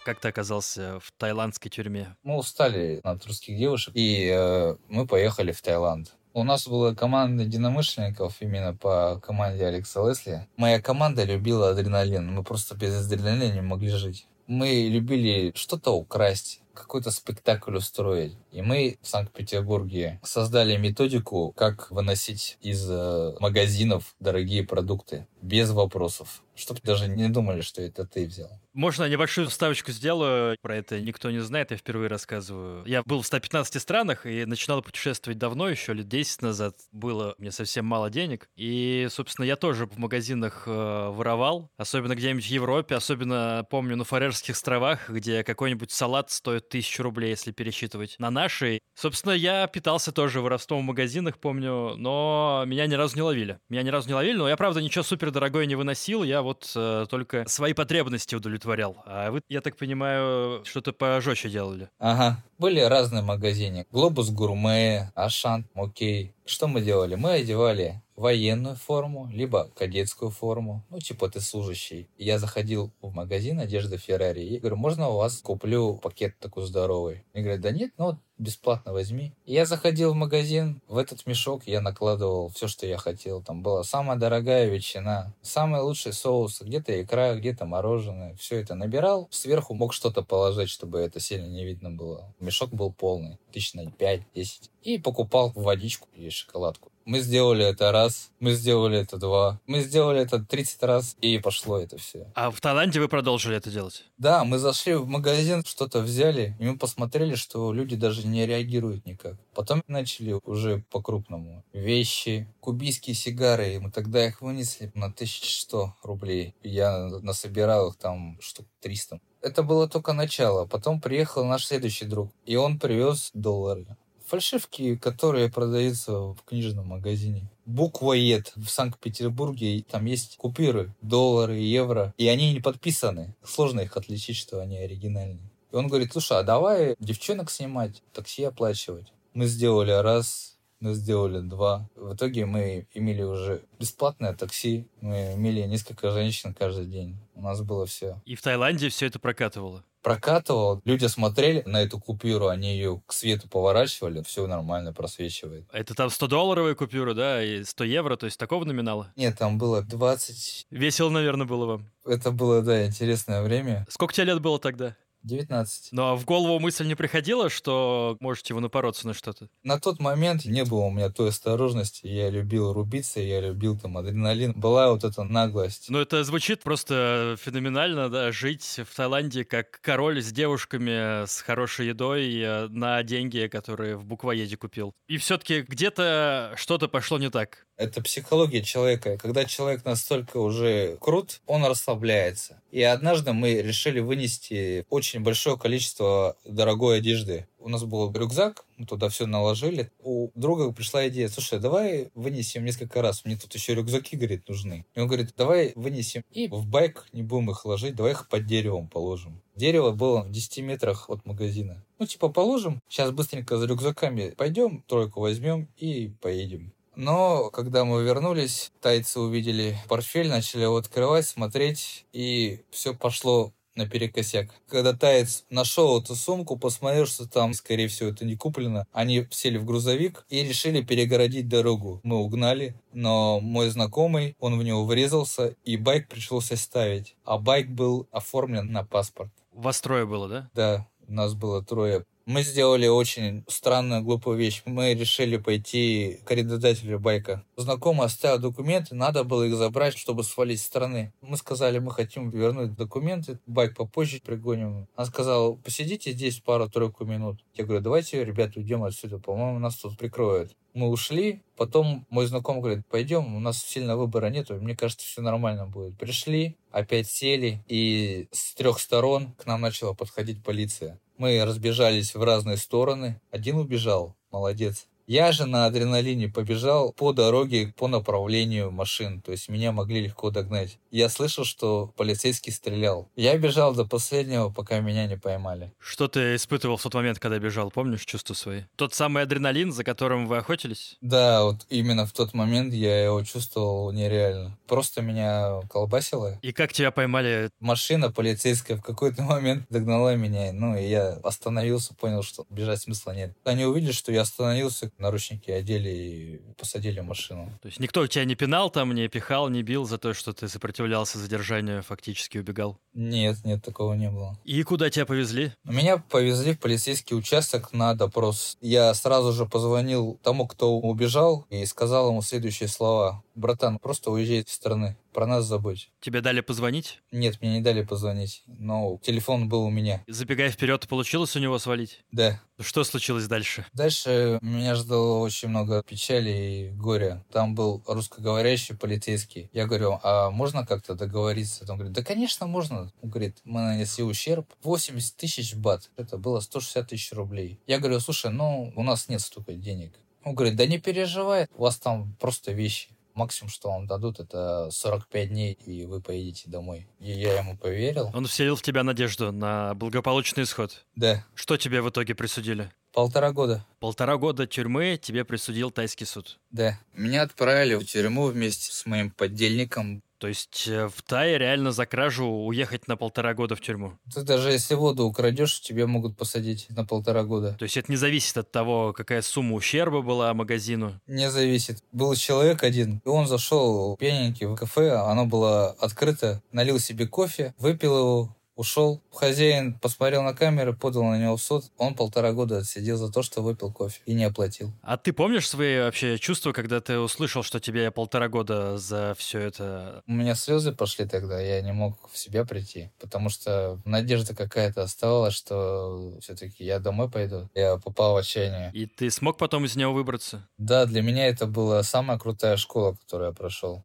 Как 0.04 0.20
ты 0.20 0.28
оказался 0.28 1.00
в 1.00 1.10
таиландской 1.18 1.68
тюрьме? 1.68 2.14
Мы 2.22 2.36
устали 2.36 3.00
от 3.02 3.26
русских 3.26 3.58
девушек, 3.58 3.92
и 3.96 4.30
э, 4.32 4.76
мы 4.88 5.04
поехали 5.04 5.50
в 5.50 5.60
Таиланд. 5.60 6.14
У 6.32 6.44
нас 6.44 6.68
была 6.68 6.94
команда 6.94 7.42
единомышленников 7.42 8.36
именно 8.40 8.72
по 8.72 9.18
команде 9.20 9.66
Алекса 9.66 10.06
Лесли. 10.06 10.46
Моя 10.56 10.80
команда 10.80 11.24
любила 11.24 11.70
адреналин. 11.70 12.32
Мы 12.32 12.44
просто 12.44 12.76
без 12.76 12.94
адреналина 13.04 13.54
не 13.54 13.62
могли 13.62 13.88
жить. 13.88 14.28
Мы 14.46 14.86
любили 14.88 15.50
что-то 15.56 15.90
украсть, 15.90 16.60
какой-то 16.76 17.11
спектакль 17.11 17.76
устроить. 17.76 18.37
И 18.52 18.62
мы 18.62 18.99
в 19.02 19.08
Санкт-Петербурге 19.08 20.20
создали 20.23 20.76
методику, 20.76 21.52
как 21.56 21.90
выносить 21.90 22.58
из 22.61 22.88
э, 22.88 23.34
магазинов 23.40 24.14
дорогие 24.20 24.62
продукты 24.62 25.26
без 25.43 25.70
вопросов. 25.70 26.43
Чтобы 26.55 26.81
даже 26.82 27.06
не 27.06 27.28
думали, 27.28 27.61
что 27.61 27.82
это 27.82 28.06
ты 28.06 28.26
взял. 28.26 28.49
Можно 28.73 29.08
небольшую 29.08 29.49
вставочку 29.49 29.93
сделаю? 29.93 30.56
Про 30.62 30.76
это 30.76 30.99
никто 31.00 31.31
не 31.31 31.40
знает, 31.40 31.70
я 31.70 31.76
впервые 31.76 32.08
рассказываю. 32.08 32.82
Я 32.87 33.02
был 33.05 33.20
в 33.20 33.26
115 33.26 33.81
странах 33.81 34.25
и 34.25 34.46
начинал 34.46 34.81
путешествовать 34.81 35.38
давно, 35.38 35.69
еще 35.69 35.93
лет 35.93 36.08
10 36.08 36.40
назад. 36.40 36.76
Было 36.93 37.34
мне 37.37 37.52
совсем 37.52 37.84
мало 37.84 38.08
денег. 38.08 38.49
И, 38.56 39.06
собственно, 39.11 39.44
я 39.44 39.56
тоже 39.56 39.87
в 39.87 39.99
магазинах 39.99 40.62
э, 40.67 40.70
воровал, 41.11 41.70
особенно 41.76 42.14
где-нибудь 42.14 42.46
в 42.46 42.50
Европе, 42.50 42.94
особенно 42.94 43.67
помню 43.69 43.96
на 43.96 44.05
Фарерских 44.05 44.55
островах, 44.55 45.11
где 45.11 45.44
какой-нибудь 45.44 45.90
салат 45.90 46.31
стоит 46.31 46.65
тысячу 46.68 47.02
рублей, 47.02 47.30
если 47.30 47.52
пересчитывать 47.52 48.16
на 48.18 48.30
наши. 48.30 48.80
Собственно, 48.94 49.32
я 49.32 49.66
питался 49.66 50.12
тоже 50.12 50.40
воровством 50.40 50.80
в 50.82 50.84
магазинах, 50.84 51.38
помню, 51.38 51.94
но 51.96 52.64
меня 52.66 52.86
ни 52.86 52.94
разу 52.94 53.16
не 53.16 53.22
ловили. 53.22 53.58
Меня 53.68 53.82
ни 53.82 53.90
разу 53.90 54.08
не 54.08 54.14
ловили, 54.14 54.36
но 54.36 54.48
я, 54.48 54.56
правда, 54.56 54.80
ничего 54.80 55.04
супер 55.04 55.30
дорогое 55.30 55.66
не 55.66 55.74
выносил, 55.74 56.22
я 56.22 56.42
вот 56.42 56.72
э, 56.74 57.06
только 57.08 57.46
свои 57.48 57.72
потребности 57.72 58.34
удовлетворял. 58.34 59.02
А 59.06 59.30
вы, 59.30 59.42
я 59.48 59.60
так 59.60 59.76
понимаю, 59.76 60.64
что-то 60.64 60.92
пожестче 60.92 61.48
делали. 61.48 61.90
Ага. 61.98 62.42
Были 62.58 62.80
разные 62.80 63.22
магазины. 63.22 63.86
Глобус 63.90 64.30
Гурме, 64.30 65.12
Ашан, 65.14 65.66
Окей. 65.74 66.34
Что 66.46 66.69
мы 66.69 66.80
делали? 66.80 67.16
Мы 67.16 67.32
одевали 67.32 68.02
военную 68.16 68.76
форму, 68.76 69.28
либо 69.32 69.70
кадетскую 69.74 70.30
форму. 70.30 70.84
Ну, 70.90 70.98
типа 70.98 71.28
ты 71.28 71.40
служащий. 71.40 72.08
Я 72.16 72.38
заходил 72.38 72.92
в 73.00 73.12
магазин 73.12 73.60
одежды 73.60 73.98
Феррари 73.98 74.42
и 74.42 74.58
говорю, 74.58 74.76
можно 74.76 75.08
у 75.08 75.16
вас 75.16 75.38
куплю 75.38 75.96
пакет 75.98 76.38
такой 76.38 76.66
здоровый? 76.66 77.24
Мне 77.32 77.42
говорят, 77.42 77.60
да 77.60 77.70
нет, 77.70 77.92
ну 77.98 78.18
бесплатно 78.38 78.92
возьми. 78.92 79.32
Я 79.44 79.66
заходил 79.66 80.12
в 80.12 80.16
магазин, 80.16 80.80
в 80.88 80.98
этот 80.98 81.26
мешок 81.26 81.62
я 81.66 81.80
накладывал 81.80 82.50
все, 82.50 82.68
что 82.68 82.86
я 82.86 82.98
хотел. 82.98 83.42
Там 83.42 83.62
была 83.62 83.84
самая 83.84 84.16
дорогая 84.16 84.68
ветчина, 84.68 85.34
самый 85.42 85.80
лучший 85.80 86.12
соус, 86.12 86.60
где-то 86.60 87.02
икра, 87.02 87.34
где-то 87.34 87.64
мороженое. 87.64 88.34
Все 88.36 88.60
это 88.60 88.74
набирал. 88.74 89.28
Сверху 89.30 89.74
мог 89.74 89.92
что-то 89.92 90.22
положить, 90.22 90.70
чтобы 90.70 90.98
это 90.98 91.20
сильно 91.20 91.46
не 91.46 91.64
видно 91.64 91.90
было. 91.90 92.34
Мешок 92.40 92.70
был 92.70 92.92
полный, 92.92 93.38
тысяч 93.52 93.74
на 93.74 93.84
5-10. 93.86 94.70
И 94.82 94.98
покупал 94.98 95.52
водичку 95.54 96.08
и 96.14 96.30
шоколадку. 96.30 96.90
Мы 97.06 97.20
сделали 97.20 97.64
это 97.64 97.92
раз, 97.92 98.32
мы 98.40 98.50
сделали 98.50 98.98
это 98.98 99.16
два, 99.16 99.60
мы 99.68 99.78
сделали 99.78 100.20
это 100.20 100.40
30 100.40 100.82
раз, 100.82 101.16
и 101.20 101.38
пошло 101.38 101.78
это 101.78 101.96
все. 101.98 102.26
А 102.34 102.50
в 102.50 102.60
Таиланде 102.60 102.98
вы 102.98 103.06
продолжили 103.06 103.56
это 103.56 103.70
делать? 103.70 104.02
Да, 104.18 104.42
мы 104.44 104.58
зашли 104.58 104.94
в 104.94 105.06
магазин, 105.06 105.64
что-то 105.64 106.00
взяли, 106.00 106.56
и 106.58 106.64
мы 106.64 106.76
посмотрели, 106.76 107.36
что 107.36 107.72
люди 107.72 107.94
даже 107.94 108.25
не 108.26 108.46
реагируют 108.46 109.06
никак. 109.06 109.37
Потом 109.55 109.82
начали 109.88 110.38
уже 110.44 110.84
по-крупному. 110.90 111.64
Вещи, 111.73 112.46
кубийские 112.61 113.14
сигары, 113.14 113.75
и 113.75 113.78
мы 113.78 113.90
тогда 113.90 114.26
их 114.26 114.43
вынесли 114.43 114.90
на 114.94 115.06
1100 115.06 115.96
рублей. 116.02 116.55
Я 116.62 117.08
насобирал 117.23 117.88
их 117.88 117.96
там 117.96 118.38
штук 118.40 118.67
300. 118.81 119.20
Это 119.41 119.62
было 119.62 119.89
только 119.89 120.12
начало. 120.12 120.67
Потом 120.67 121.00
приехал 121.00 121.44
наш 121.44 121.67
следующий 121.67 122.05
друг, 122.05 122.32
и 122.44 122.56
он 122.56 122.79
привез 122.79 123.31
доллары 123.34 123.86
фальшивки, 124.27 124.96
которые 124.96 125.50
продаются 125.50 126.12
в 126.12 126.39
книжном 126.44 126.89
магазине. 126.89 127.48
Буква 127.65 128.12
ЕД 128.12 128.53
в 128.56 128.69
Санкт-Петербурге, 128.69 129.84
там 129.89 130.05
есть 130.05 130.36
купюры, 130.36 130.94
доллары, 131.00 131.58
евро, 131.58 132.15
и 132.19 132.29
они 132.29 132.53
не 132.53 132.60
подписаны. 132.60 133.34
Сложно 133.44 133.81
их 133.81 133.96
отличить, 133.96 134.36
что 134.36 134.60
они 134.60 134.79
оригинальные. 134.79 135.50
И 135.73 135.77
он 135.77 135.89
говорит, 135.89 136.13
слушай, 136.13 136.39
а 136.39 136.43
давай 136.43 136.96
девчонок 136.99 137.51
снимать, 137.51 138.03
такси 138.13 138.44
оплачивать. 138.44 139.13
Мы 139.35 139.46
сделали 139.46 139.91
раз, 139.91 140.56
мы 140.81 140.94
сделали 140.94 141.41
два. 141.41 141.89
В 141.96 142.15
итоге 142.15 142.46
мы 142.46 142.87
имели 142.94 143.23
уже 143.23 143.63
бесплатное 143.79 144.35
такси, 144.35 144.87
мы 145.01 145.35
имели 145.35 145.63
несколько 145.63 146.11
женщин 146.11 146.55
каждый 146.55 146.87
день. 146.87 147.17
У 147.35 147.43
нас 147.43 147.61
было 147.63 147.87
все. 147.87 148.20
И 148.25 148.35
в 148.35 148.43
Таиланде 148.43 148.89
все 148.89 149.06
это 149.06 149.19
прокатывало? 149.19 149.85
прокатывал. 150.06 150.81
Люди 150.85 151.06
смотрели 151.06 151.65
на 151.67 151.82
эту 151.82 151.99
купюру, 151.99 152.46
они 152.46 152.75
ее 152.75 153.03
к 153.06 153.13
свету 153.13 153.49
поворачивали, 153.49 154.23
все 154.23 154.46
нормально 154.46 154.93
просвечивает. 154.93 155.65
Это 155.73 155.94
там 155.94 156.11
100-долларовая 156.11 156.77
купюра, 156.77 157.13
да, 157.13 157.43
и 157.43 157.65
100 157.65 157.85
евро, 157.85 158.17
то 158.17 158.27
есть 158.27 158.39
такого 158.39 158.65
номинала? 158.65 159.13
Нет, 159.17 159.37
там 159.37 159.58
было 159.58 159.82
20... 159.82 160.69
Весело, 160.70 161.11
наверное, 161.11 161.44
было 161.44 161.67
вам. 161.67 161.91
Это 162.05 162.31
было, 162.31 162.63
да, 162.63 162.87
интересное 162.87 163.43
время. 163.43 163.85
Сколько 163.91 164.15
тебе 164.15 164.27
лет 164.27 164.41
было 164.41 164.61
тогда? 164.61 164.94
19. 165.26 165.88
Но 165.92 166.16
в 166.16 166.24
голову 166.24 166.58
мысль 166.58 166.86
не 166.86 166.94
приходила, 166.94 167.50
что 167.50 168.16
можете 168.20 168.54
вы 168.54 168.60
напороться 168.60 169.06
на 169.06 169.14
что-то? 169.14 169.48
На 169.62 169.78
тот 169.78 170.00
момент 170.00 170.44
не 170.44 170.64
было 170.64 170.84
у 170.84 170.90
меня 170.90 171.10
той 171.10 171.30
осторожности. 171.30 172.06
Я 172.06 172.30
любил 172.30 172.72
рубиться, 172.72 173.20
я 173.20 173.40
любил 173.40 173.78
там 173.78 173.98
адреналин. 173.98 174.52
Была 174.52 174.90
вот 174.90 175.04
эта 175.04 175.24
наглость. 175.24 175.86
Ну, 175.88 175.98
это 175.98 176.24
звучит 176.24 176.62
просто 176.62 177.36
феноменально, 177.40 178.08
да, 178.08 178.32
жить 178.32 178.80
в 178.88 178.96
Таиланде 178.96 179.44
как 179.44 179.80
король 179.80 180.22
с 180.22 180.32
девушками, 180.32 181.26
с 181.26 181.40
хорошей 181.42 181.88
едой 181.88 182.40
э, 182.40 182.68
на 182.68 183.02
деньги, 183.02 183.48
которые 183.48 183.96
в 183.96 184.04
буквоеде 184.04 184.56
купил. 184.56 184.94
И 185.08 185.18
все-таки 185.18 185.62
где-то 185.62 186.54
что-то 186.56 186.88
пошло 186.88 187.18
не 187.18 187.30
так. 187.30 187.66
Это 187.76 188.00
психология 188.00 188.62
человека. 188.62 189.18
Когда 189.18 189.44
человек 189.44 189.84
настолько 189.84 190.38
уже 190.38 190.96
крут, 191.00 191.40
он 191.46 191.64
расслабляется. 191.64 192.62
И 192.76 192.82
однажды 192.82 193.32
мы 193.32 193.54
решили 193.62 194.00
вынести 194.00 194.84
очень 194.90 195.20
большое 195.20 195.56
количество 195.56 196.36
дорогой 196.44 196.98
одежды. 196.98 197.48
У 197.58 197.70
нас 197.70 197.84
был 197.84 198.12
рюкзак, 198.12 198.66
мы 198.76 198.84
туда 198.84 199.08
все 199.08 199.24
наложили. 199.24 199.90
У 199.98 200.28
друга 200.34 200.70
пришла 200.72 201.08
идея, 201.08 201.28
слушай, 201.28 201.58
давай 201.58 202.10
вынесем 202.14 202.66
несколько 202.66 203.00
раз, 203.00 203.24
мне 203.24 203.38
тут 203.38 203.54
еще 203.54 203.74
рюкзаки, 203.74 204.16
говорит, 204.16 204.46
нужны. 204.46 204.84
И 204.94 205.00
он 205.00 205.06
говорит, 205.06 205.32
давай 205.38 205.72
вынесем 205.74 206.22
и 206.30 206.48
в 206.48 206.66
байк 206.66 207.06
не 207.14 207.22
будем 207.22 207.50
их 207.50 207.64
ложить, 207.64 207.94
давай 207.94 208.12
их 208.12 208.28
под 208.28 208.44
деревом 208.44 208.88
положим. 208.88 209.40
Дерево 209.54 209.92
было 209.92 210.24
в 210.24 210.30
10 210.30 210.58
метрах 210.58 211.08
от 211.08 211.24
магазина. 211.24 211.82
Ну, 211.98 212.04
типа, 212.04 212.28
положим, 212.28 212.82
сейчас 212.90 213.10
быстренько 213.10 213.56
за 213.56 213.64
рюкзаками 213.66 214.34
пойдем, 214.36 214.82
тройку 214.86 215.20
возьмем 215.20 215.70
и 215.78 216.12
поедем. 216.20 216.74
Но 216.96 217.50
когда 217.50 217.84
мы 217.84 218.03
вернулись, 218.03 218.72
тайцы 218.81 219.20
увидели 219.20 219.79
портфель, 219.88 220.29
начали 220.29 220.62
его 220.62 220.79
открывать, 220.79 221.26
смотреть, 221.26 222.06
и 222.12 222.62
все 222.70 222.94
пошло 222.94 223.53
наперекосяк. 223.76 224.50
Когда 224.69 224.94
таец 224.94 225.44
нашел 225.50 226.00
эту 226.00 226.15
сумку, 226.15 226.58
посмотрел, 226.58 227.06
что 227.06 227.29
там, 227.29 227.53
скорее 227.53 227.88
всего, 227.88 228.08
это 228.08 228.24
не 228.24 228.34
куплено, 228.34 228.86
они 228.93 229.26
сели 229.31 229.58
в 229.58 229.65
грузовик 229.65 230.24
и 230.29 230.43
решили 230.43 230.82
перегородить 230.82 231.48
дорогу. 231.48 232.00
Мы 232.03 232.17
угнали, 232.17 232.74
но 232.93 233.41
мой 233.41 233.69
знакомый, 233.69 234.34
он 234.41 234.58
в 234.58 234.62
него 234.62 234.84
врезался, 234.84 235.55
и 235.65 235.76
байк 235.76 236.08
пришлось 236.08 236.50
оставить. 236.50 237.15
А 237.24 237.38
байк 237.38 237.69
был 237.69 238.08
оформлен 238.10 238.72
на 238.72 238.84
паспорт. 238.84 239.31
У 239.53 239.60
вас 239.60 239.81
трое 239.81 240.06
было, 240.06 240.29
да? 240.29 240.50
Да, 240.55 240.88
у 241.06 241.12
нас 241.12 241.34
было 241.34 241.62
трое. 241.62 242.05
Мы 242.26 242.42
сделали 242.42 242.88
очень 242.88 243.44
странную, 243.46 244.02
глупую 244.02 244.36
вещь. 244.36 244.62
Мы 244.64 244.94
решили 244.94 245.36
пойти 245.36 246.18
к 246.24 246.30
арендодателю 246.32 246.98
байка. 246.98 247.44
Знакомый 247.56 248.04
оставил 248.04 248.40
документы, 248.40 248.96
надо 248.96 249.22
было 249.22 249.44
их 249.44 249.54
забрать, 249.54 249.96
чтобы 249.96 250.24
свалить 250.24 250.60
с 250.60 250.64
страны. 250.64 251.12
Мы 251.20 251.36
сказали, 251.36 251.78
мы 251.78 251.92
хотим 251.92 252.30
вернуть 252.30 252.74
документы, 252.74 253.38
байк 253.46 253.76
попозже 253.76 254.20
пригоним. 254.20 254.88
Она 254.96 255.06
сказала, 255.06 255.54
посидите 255.54 256.10
здесь 256.10 256.40
пару-тройку 256.40 257.04
минут. 257.04 257.44
Я 257.54 257.64
говорю, 257.64 257.80
давайте, 257.80 258.24
ребята, 258.24 258.58
уйдем 258.58 258.82
отсюда, 258.82 259.20
по-моему, 259.20 259.60
нас 259.60 259.76
тут 259.76 259.96
прикроют. 259.96 260.56
Мы 260.74 260.88
ушли, 260.88 261.44
потом 261.56 262.06
мой 262.10 262.26
знакомый 262.26 262.60
говорит, 262.60 262.86
пойдем, 262.88 263.36
у 263.36 263.40
нас 263.40 263.62
сильно 263.62 263.96
выбора 263.96 264.30
нету, 264.30 264.56
мне 264.56 264.74
кажется, 264.74 265.06
все 265.06 265.22
нормально 265.22 265.66
будет. 265.68 265.96
Пришли, 265.96 266.56
опять 266.72 267.06
сели, 267.06 267.64
и 267.68 268.26
с 268.32 268.52
трех 268.54 268.80
сторон 268.80 269.32
к 269.34 269.46
нам 269.46 269.60
начала 269.60 269.94
подходить 269.94 270.42
полиция. 270.42 271.00
Мы 271.19 271.43
разбежались 271.44 272.15
в 272.15 272.23
разные 272.23 272.58
стороны. 272.58 273.20
Один 273.31 273.56
убежал. 273.56 274.15
Молодец. 274.31 274.87
Я 275.06 275.31
же 275.31 275.46
на 275.46 275.67
адреналине 275.67 276.29
побежал 276.29 276.93
по 276.93 277.13
дороге 277.13 277.72
по 277.77 277.86
направлению 277.86 278.72
машин, 278.72 279.20
то 279.20 279.31
есть 279.31 279.48
меня 279.48 279.70
могли 279.70 280.01
легко 280.01 280.31
догнать. 280.31 280.79
Я 280.91 281.08
слышал, 281.08 281.44
что 281.44 281.93
полицейский 281.96 282.53
стрелял. 282.53 283.08
Я 283.15 283.39
бежал 283.39 283.72
до 283.72 283.84
последнего, 283.84 284.51
пока 284.51 284.81
меня 284.81 285.06
не 285.06 285.17
поймали. 285.17 285.72
Что 285.79 286.08
ты 286.08 286.34
испытывал 286.34 286.77
в 286.77 286.82
тот 286.82 286.94
момент, 286.94 287.20
когда 287.20 287.39
бежал? 287.39 287.70
Помнишь 287.70 288.05
чувства 288.05 288.34
свои? 288.34 288.63
Тот 288.75 288.94
самый 288.94 289.22
адреналин, 289.22 289.70
за 289.72 289.84
которым 289.84 290.27
вы 290.27 290.39
охотились? 290.39 290.96
Да, 291.01 291.44
вот 291.44 291.67
именно 291.70 292.05
в 292.05 292.13
тот 292.13 292.34
момент 292.34 292.75
я 292.75 293.05
его 293.05 293.22
чувствовал 293.22 293.93
нереально. 293.93 294.58
Просто 294.67 295.03
меня 295.03 295.60
колбасило. 295.70 296.36
И 296.43 296.53
как 296.53 296.72
тебя 296.72 296.91
поймали? 296.91 297.51
Машина 297.60 298.10
полицейская 298.10 298.77
в 298.77 298.82
какой-то 298.82 299.22
момент 299.36 299.67
догнала 299.70 300.17
меня, 300.17 300.53
ну 300.53 300.77
и 300.77 300.84
я 300.84 301.10
остановился, 301.22 301.94
понял, 301.94 302.25
что 302.25 302.44
бежать 302.51 302.81
смысла 302.81 303.13
нет. 303.13 303.36
Они 303.44 303.65
увидели, 303.65 303.93
что 303.93 304.10
я 304.10 304.22
остановился, 304.22 304.91
наручники 304.98 305.50
одели 305.50 305.88
и 305.88 306.41
посадили 306.58 307.00
в 307.00 307.05
машину. 307.05 307.53
То 307.60 307.69
есть 307.69 307.81
никто 307.81 308.06
тебя 308.06 308.24
не 308.24 308.34
пинал 308.34 308.70
там, 308.70 308.94
не 308.94 309.08
пихал, 309.08 309.48
не 309.48 309.62
бил 309.62 309.84
за 309.84 309.98
то, 309.98 310.15
что 310.15 310.32
ты 310.32 310.48
сопротивлялся 310.48 311.19
задержанию, 311.19 311.82
фактически 311.82 312.38
убегал? 312.38 312.79
Нет, 312.94 313.44
нет, 313.44 313.65
такого 313.65 313.94
не 313.94 314.10
было. 314.10 314.38
И 314.44 314.62
куда 314.62 314.91
тебя 314.91 315.06
повезли? 315.06 315.53
Меня 315.65 315.98
повезли 315.98 316.55
в 316.55 316.60
полицейский 316.60 317.17
участок 317.17 317.72
на 317.72 317.94
допрос. 317.94 318.56
Я 318.60 318.93
сразу 318.94 319.32
же 319.32 319.46
позвонил 319.46 320.19
тому, 320.22 320.46
кто 320.46 320.79
убежал, 320.79 321.46
и 321.50 321.65
сказал 321.67 322.10
ему 322.10 322.22
следующие 322.22 322.69
слова. 322.69 323.22
«Братан, 323.34 323.79
просто 323.79 324.10
уезжай 324.10 324.38
из 324.38 324.48
страны, 324.48 324.96
про 325.17 325.27
нас 325.27 325.46
забудь». 325.46 325.91
Тебе 326.01 326.20
дали 326.20 326.43
позвонить? 326.43 327.01
Нет, 327.11 327.41
мне 327.41 327.55
не 327.55 327.61
дали 327.63 327.82
позвонить, 327.82 328.43
но 328.46 329.01
телефон 329.03 329.49
был 329.49 329.63
у 329.63 329.70
меня. 329.70 330.05
Забегая 330.06 330.51
вперед, 330.51 330.87
получилось 330.87 331.35
у 331.37 331.39
него 331.39 331.58
свалить? 331.58 332.05
Да. 332.13 332.39
Что 332.61 332.85
случилось 332.85 333.27
дальше? 333.27 333.65
Дальше 333.73 334.39
меня 334.43 334.75
ждало 334.75 335.20
очень 335.20 335.49
много 335.49 335.82
печали 335.82 336.31
и 336.31 336.70
горя. 336.70 337.25
Там 337.32 337.55
был 337.55 337.82
русскоговорящий 337.87 338.77
полицейский. 338.77 339.49
Я 339.55 339.67
говорю, 339.67 339.99
а 340.03 340.31
можно 340.31 340.67
как-то 340.67 340.94
договориться? 340.94 341.65
Он 341.67 341.79
говорит, 341.79 341.94
да, 341.94 342.05
конечно, 342.05 342.46
можно. 342.46 342.93
Он 343.01 343.08
говорит, 343.08 343.39
мы 343.44 343.61
нанесли 343.63 344.05
ущерб 344.05 344.46
80 344.63 345.17
тысяч 345.17 345.55
бат. 345.55 345.91
Это 345.96 346.19
было 346.19 346.41
160 346.41 346.89
тысяч 346.89 347.13
рублей. 347.13 347.58
Я 347.67 347.79
говорю, 347.79 348.01
слушай, 348.01 348.31
ну, 348.31 348.70
у 348.77 348.82
нас 348.82 349.08
нет 349.08 349.23
столько 349.23 349.55
денег. 349.55 349.94
Он 350.25 350.35
говорит, 350.35 350.56
да 350.56 350.67
не 350.67 350.79
переживай, 350.79 351.46
у 351.55 351.63
вас 351.63 351.79
там 351.79 352.15
просто 352.19 352.51
вещи. 352.51 352.89
Максимум, 353.17 353.51
что 353.51 353.70
вам 353.70 353.87
дадут, 353.87 354.20
это 354.20 354.69
45 354.70 355.29
дней, 355.31 355.55
и 355.55 355.87
вы 355.87 356.03
поедете 356.03 356.51
домой. 356.51 356.87
И 357.01 357.11
я 357.11 357.39
ему 357.39 357.56
поверил. 357.56 358.11
Он 358.13 358.27
вселил 358.27 358.56
в 358.56 358.63
тебя 358.63 358.82
надежду 358.82 359.32
на 359.32 359.73
благополучный 359.75 360.43
исход. 360.44 360.85
Да. 360.94 361.25
Что 361.35 361.56
тебе 361.56 361.81
в 361.81 361.89
итоге 361.89 362.15
присудили? 362.15 362.70
Полтора 362.93 363.32
года. 363.32 363.65
Полтора 363.79 364.19
года 364.19 364.46
тюрьмы 364.46 364.99
тебе 365.01 365.25
присудил 365.25 365.70
тайский 365.70 366.05
суд. 366.06 366.39
Да. 366.51 366.79
Меня 366.93 367.23
отправили 367.23 367.75
в 367.75 367.85
тюрьму 367.85 368.27
вместе 368.27 368.70
с 368.70 368.85
моим 368.85 369.11
поддельником. 369.11 370.03
То 370.19 370.29
есть 370.29 370.67
э, 370.67 370.89
в 370.89 371.03
Тае 371.03 371.39
реально 371.39 371.73
за 371.73 371.87
кражу 371.87 372.27
уехать 372.27 372.89
на 372.89 372.96
полтора 372.96 373.35
года 373.35 373.55
в 373.55 373.61
тюрьму? 373.61 373.93
Ты 374.13 374.23
даже 374.23 374.51
если 374.51 374.75
воду 374.75 375.05
украдешь, 375.05 375.61
тебя 375.61 375.87
могут 375.87 376.17
посадить 376.17 376.67
на 376.70 376.85
полтора 376.85 377.23
года. 377.25 377.55
То 377.58 377.65
есть 377.65 377.77
это 377.77 377.91
не 377.91 377.96
зависит 377.96 378.37
от 378.39 378.51
того, 378.51 378.93
какая 378.93 379.23
сумма 379.23 379.55
ущерба 379.55 380.03
была 380.03 380.32
магазину? 380.35 381.01
Не 381.06 381.31
зависит. 381.31 381.82
Был 381.93 382.15
человек 382.15 382.63
один, 382.63 383.03
и 383.05 383.08
он 383.08 383.27
зашел 383.27 383.96
пьяненький 383.96 384.46
в 384.46 384.56
кафе, 384.56 384.93
оно 384.93 385.27
было 385.27 385.70
открыто, 385.70 386.43
налил 386.53 386.79
себе 386.79 387.06
кофе, 387.06 387.55
выпил 387.58 387.99
его, 387.99 388.35
ушел. 388.56 389.03
Хозяин 389.13 389.75
посмотрел 389.79 390.22
на 390.22 390.34
камеры, 390.34 390.72
подал 390.75 391.05
на 391.05 391.19
него 391.19 391.36
в 391.36 391.43
суд. 391.43 391.65
Он 391.77 391.94
полтора 391.94 392.32
года 392.32 392.58
отсидел 392.58 392.96
за 392.96 393.13
то, 393.13 393.22
что 393.22 393.43
выпил 393.43 393.72
кофе 393.72 394.01
и 394.06 394.15
не 394.15 394.25
оплатил. 394.25 394.72
А 394.82 394.96
ты 394.96 395.13
помнишь 395.13 395.48
свои 395.48 395.79
вообще 395.79 396.19
чувства, 396.19 396.53
когда 396.53 396.81
ты 396.81 396.98
услышал, 396.98 397.43
что 397.43 397.60
тебе 397.60 397.91
полтора 397.91 398.29
года 398.29 398.79
за 398.79 399.15
все 399.19 399.41
это? 399.41 400.03
У 400.06 400.13
меня 400.13 400.34
слезы 400.34 400.72
пошли 400.72 401.06
тогда, 401.06 401.41
я 401.41 401.60
не 401.60 401.72
мог 401.72 402.10
в 402.10 402.19
себя 402.19 402.44
прийти, 402.44 402.91
потому 402.98 403.29
что 403.29 403.81
надежда 403.84 404.34
какая-то 404.34 404.82
оставалась, 404.82 405.34
что 405.34 406.19
все-таки 406.20 406.65
я 406.65 406.79
домой 406.79 407.10
пойду. 407.10 407.48
Я 407.55 407.77
попал 407.77 408.15
в 408.15 408.17
отчаяние. 408.17 408.70
И 408.72 408.86
ты 408.86 409.10
смог 409.10 409.39
потом 409.39 409.65
из 409.65 409.77
него 409.77 409.93
выбраться? 409.93 410.48
Да, 410.58 410.86
для 410.86 411.03
меня 411.03 411.27
это 411.29 411.46
была 411.46 411.82
самая 411.82 412.19
крутая 412.19 412.56
школа, 412.56 412.94
которую 412.94 413.29
я 413.29 413.34
прошел. 413.34 413.84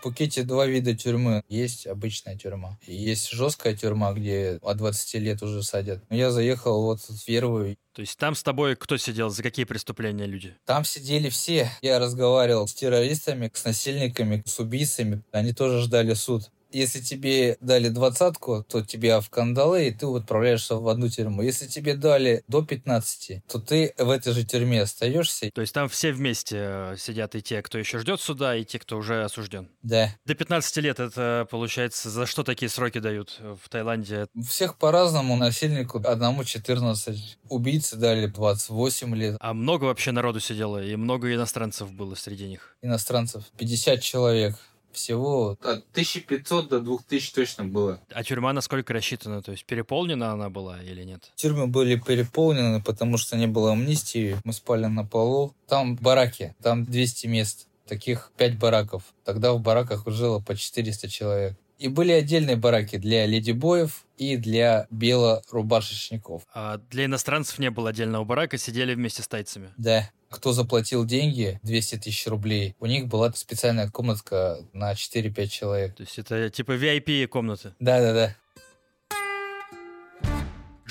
В 0.00 0.02
Пукете 0.02 0.44
два 0.44 0.64
вида 0.64 0.94
тюрьмы. 0.94 1.42
Есть 1.50 1.86
обычная 1.86 2.34
тюрьма. 2.34 2.78
Есть 2.86 3.30
жесткая 3.32 3.76
тюрьма, 3.76 4.14
где 4.14 4.58
от 4.62 4.78
20 4.78 5.14
лет 5.20 5.42
уже 5.42 5.62
садят. 5.62 6.02
Я 6.08 6.30
заехал 6.30 6.82
вот 6.84 7.00
в 7.00 7.24
первую. 7.26 7.76
То 7.92 8.00
есть 8.00 8.16
там 8.16 8.34
с 8.34 8.42
тобой 8.42 8.76
кто 8.76 8.96
сидел? 8.96 9.28
За 9.28 9.42
какие 9.42 9.66
преступления 9.66 10.24
люди? 10.24 10.56
Там 10.64 10.86
сидели 10.86 11.28
все. 11.28 11.70
Я 11.82 11.98
разговаривал 11.98 12.66
с 12.66 12.72
террористами, 12.72 13.50
с 13.52 13.62
насильниками, 13.62 14.42
с 14.46 14.58
убийцами. 14.58 15.22
Они 15.32 15.52
тоже 15.52 15.82
ждали 15.82 16.14
суд. 16.14 16.50
Если 16.72 17.00
тебе 17.00 17.56
дали 17.60 17.88
двадцатку, 17.88 18.64
то 18.68 18.84
тебя 18.84 19.20
в 19.20 19.30
кандалы, 19.30 19.88
и 19.88 19.90
ты 19.90 20.06
отправляешься 20.06 20.76
в 20.76 20.88
одну 20.88 21.08
тюрьму. 21.08 21.42
Если 21.42 21.66
тебе 21.66 21.94
дали 21.94 22.44
до 22.48 22.62
15, 22.62 23.42
то 23.46 23.58
ты 23.58 23.94
в 23.98 24.10
этой 24.10 24.32
же 24.32 24.44
тюрьме 24.44 24.82
остаешься. 24.82 25.50
То 25.52 25.60
есть 25.60 25.74
там 25.74 25.88
все 25.88 26.12
вместе 26.12 26.56
э, 26.58 26.96
сидят 26.98 27.34
и 27.34 27.42
те, 27.42 27.62
кто 27.62 27.78
еще 27.78 27.98
ждет 27.98 28.20
суда, 28.20 28.56
и 28.56 28.64
те, 28.64 28.78
кто 28.78 28.98
уже 28.98 29.24
осужден? 29.24 29.68
Да. 29.82 30.14
До 30.24 30.34
15 30.34 30.76
лет 30.78 31.00
это, 31.00 31.46
получается, 31.50 32.10
за 32.10 32.26
что 32.26 32.42
такие 32.42 32.68
сроки 32.68 32.98
дают 32.98 33.40
в 33.40 33.68
Таиланде? 33.68 34.26
Всех 34.48 34.76
по-разному. 34.76 35.36
Насильнику 35.36 36.00
одному 36.04 36.44
14, 36.44 37.38
убийцы 37.48 37.96
дали 37.96 38.26
28 38.26 39.16
лет. 39.16 39.36
А 39.40 39.54
много 39.54 39.84
вообще 39.84 40.12
народу 40.12 40.40
сидело, 40.40 40.82
и 40.82 40.96
много 40.96 41.32
иностранцев 41.34 41.92
было 41.92 42.14
среди 42.14 42.46
них? 42.46 42.76
Иностранцев 42.82 43.44
50 43.58 44.00
человек. 44.02 44.56
Всего 44.92 45.56
от 45.62 45.84
1500 45.92 46.68
до 46.68 46.80
2000 46.80 47.34
точно 47.34 47.64
было. 47.64 48.00
А 48.12 48.24
тюрьма 48.24 48.52
насколько 48.52 48.92
рассчитана? 48.92 49.42
То 49.42 49.52
есть 49.52 49.64
переполнена 49.64 50.32
она 50.32 50.50
была 50.50 50.82
или 50.82 51.04
нет? 51.04 51.30
Тюрьмы 51.36 51.66
были 51.66 51.96
переполнены, 51.96 52.82
потому 52.82 53.16
что 53.16 53.36
не 53.36 53.46
было 53.46 53.72
амнистии. 53.72 54.36
Мы 54.44 54.52
спали 54.52 54.86
на 54.86 55.04
полу. 55.04 55.54
Там 55.68 55.96
бараки, 55.96 56.54
там 56.62 56.84
200 56.84 57.26
мест. 57.26 57.66
Таких 57.86 58.30
5 58.36 58.58
бараков. 58.58 59.02
Тогда 59.24 59.52
в 59.52 59.60
бараках 59.60 60.04
жило 60.06 60.38
по 60.38 60.54
400 60.56 61.08
человек. 61.08 61.56
И 61.80 61.88
были 61.88 62.12
отдельные 62.12 62.56
бараки 62.56 62.98
для 62.98 63.24
ледибоев 63.26 64.04
и 64.18 64.36
для 64.36 64.86
белорубашечников. 64.90 66.42
А 66.52 66.78
для 66.90 67.06
иностранцев 67.06 67.58
не 67.58 67.70
было 67.70 67.88
отдельного 67.88 68.24
барака, 68.24 68.58
сидели 68.58 68.94
вместе 68.94 69.22
с 69.22 69.28
тайцами? 69.28 69.70
Да. 69.78 70.10
Кто 70.30 70.52
заплатил 70.52 71.04
деньги, 71.04 71.58
200 71.64 71.96
тысяч 71.96 72.26
рублей, 72.26 72.76
у 72.78 72.86
них 72.86 73.08
была 73.08 73.32
специальная 73.32 73.90
комнатка 73.90 74.58
на 74.72 74.92
4-5 74.92 75.46
человек. 75.48 75.96
То 75.96 76.02
есть 76.04 76.18
это 76.18 76.48
типа 76.50 76.72
VIP 76.72 77.26
комната. 77.26 77.74
Да-да-да. 77.80 78.36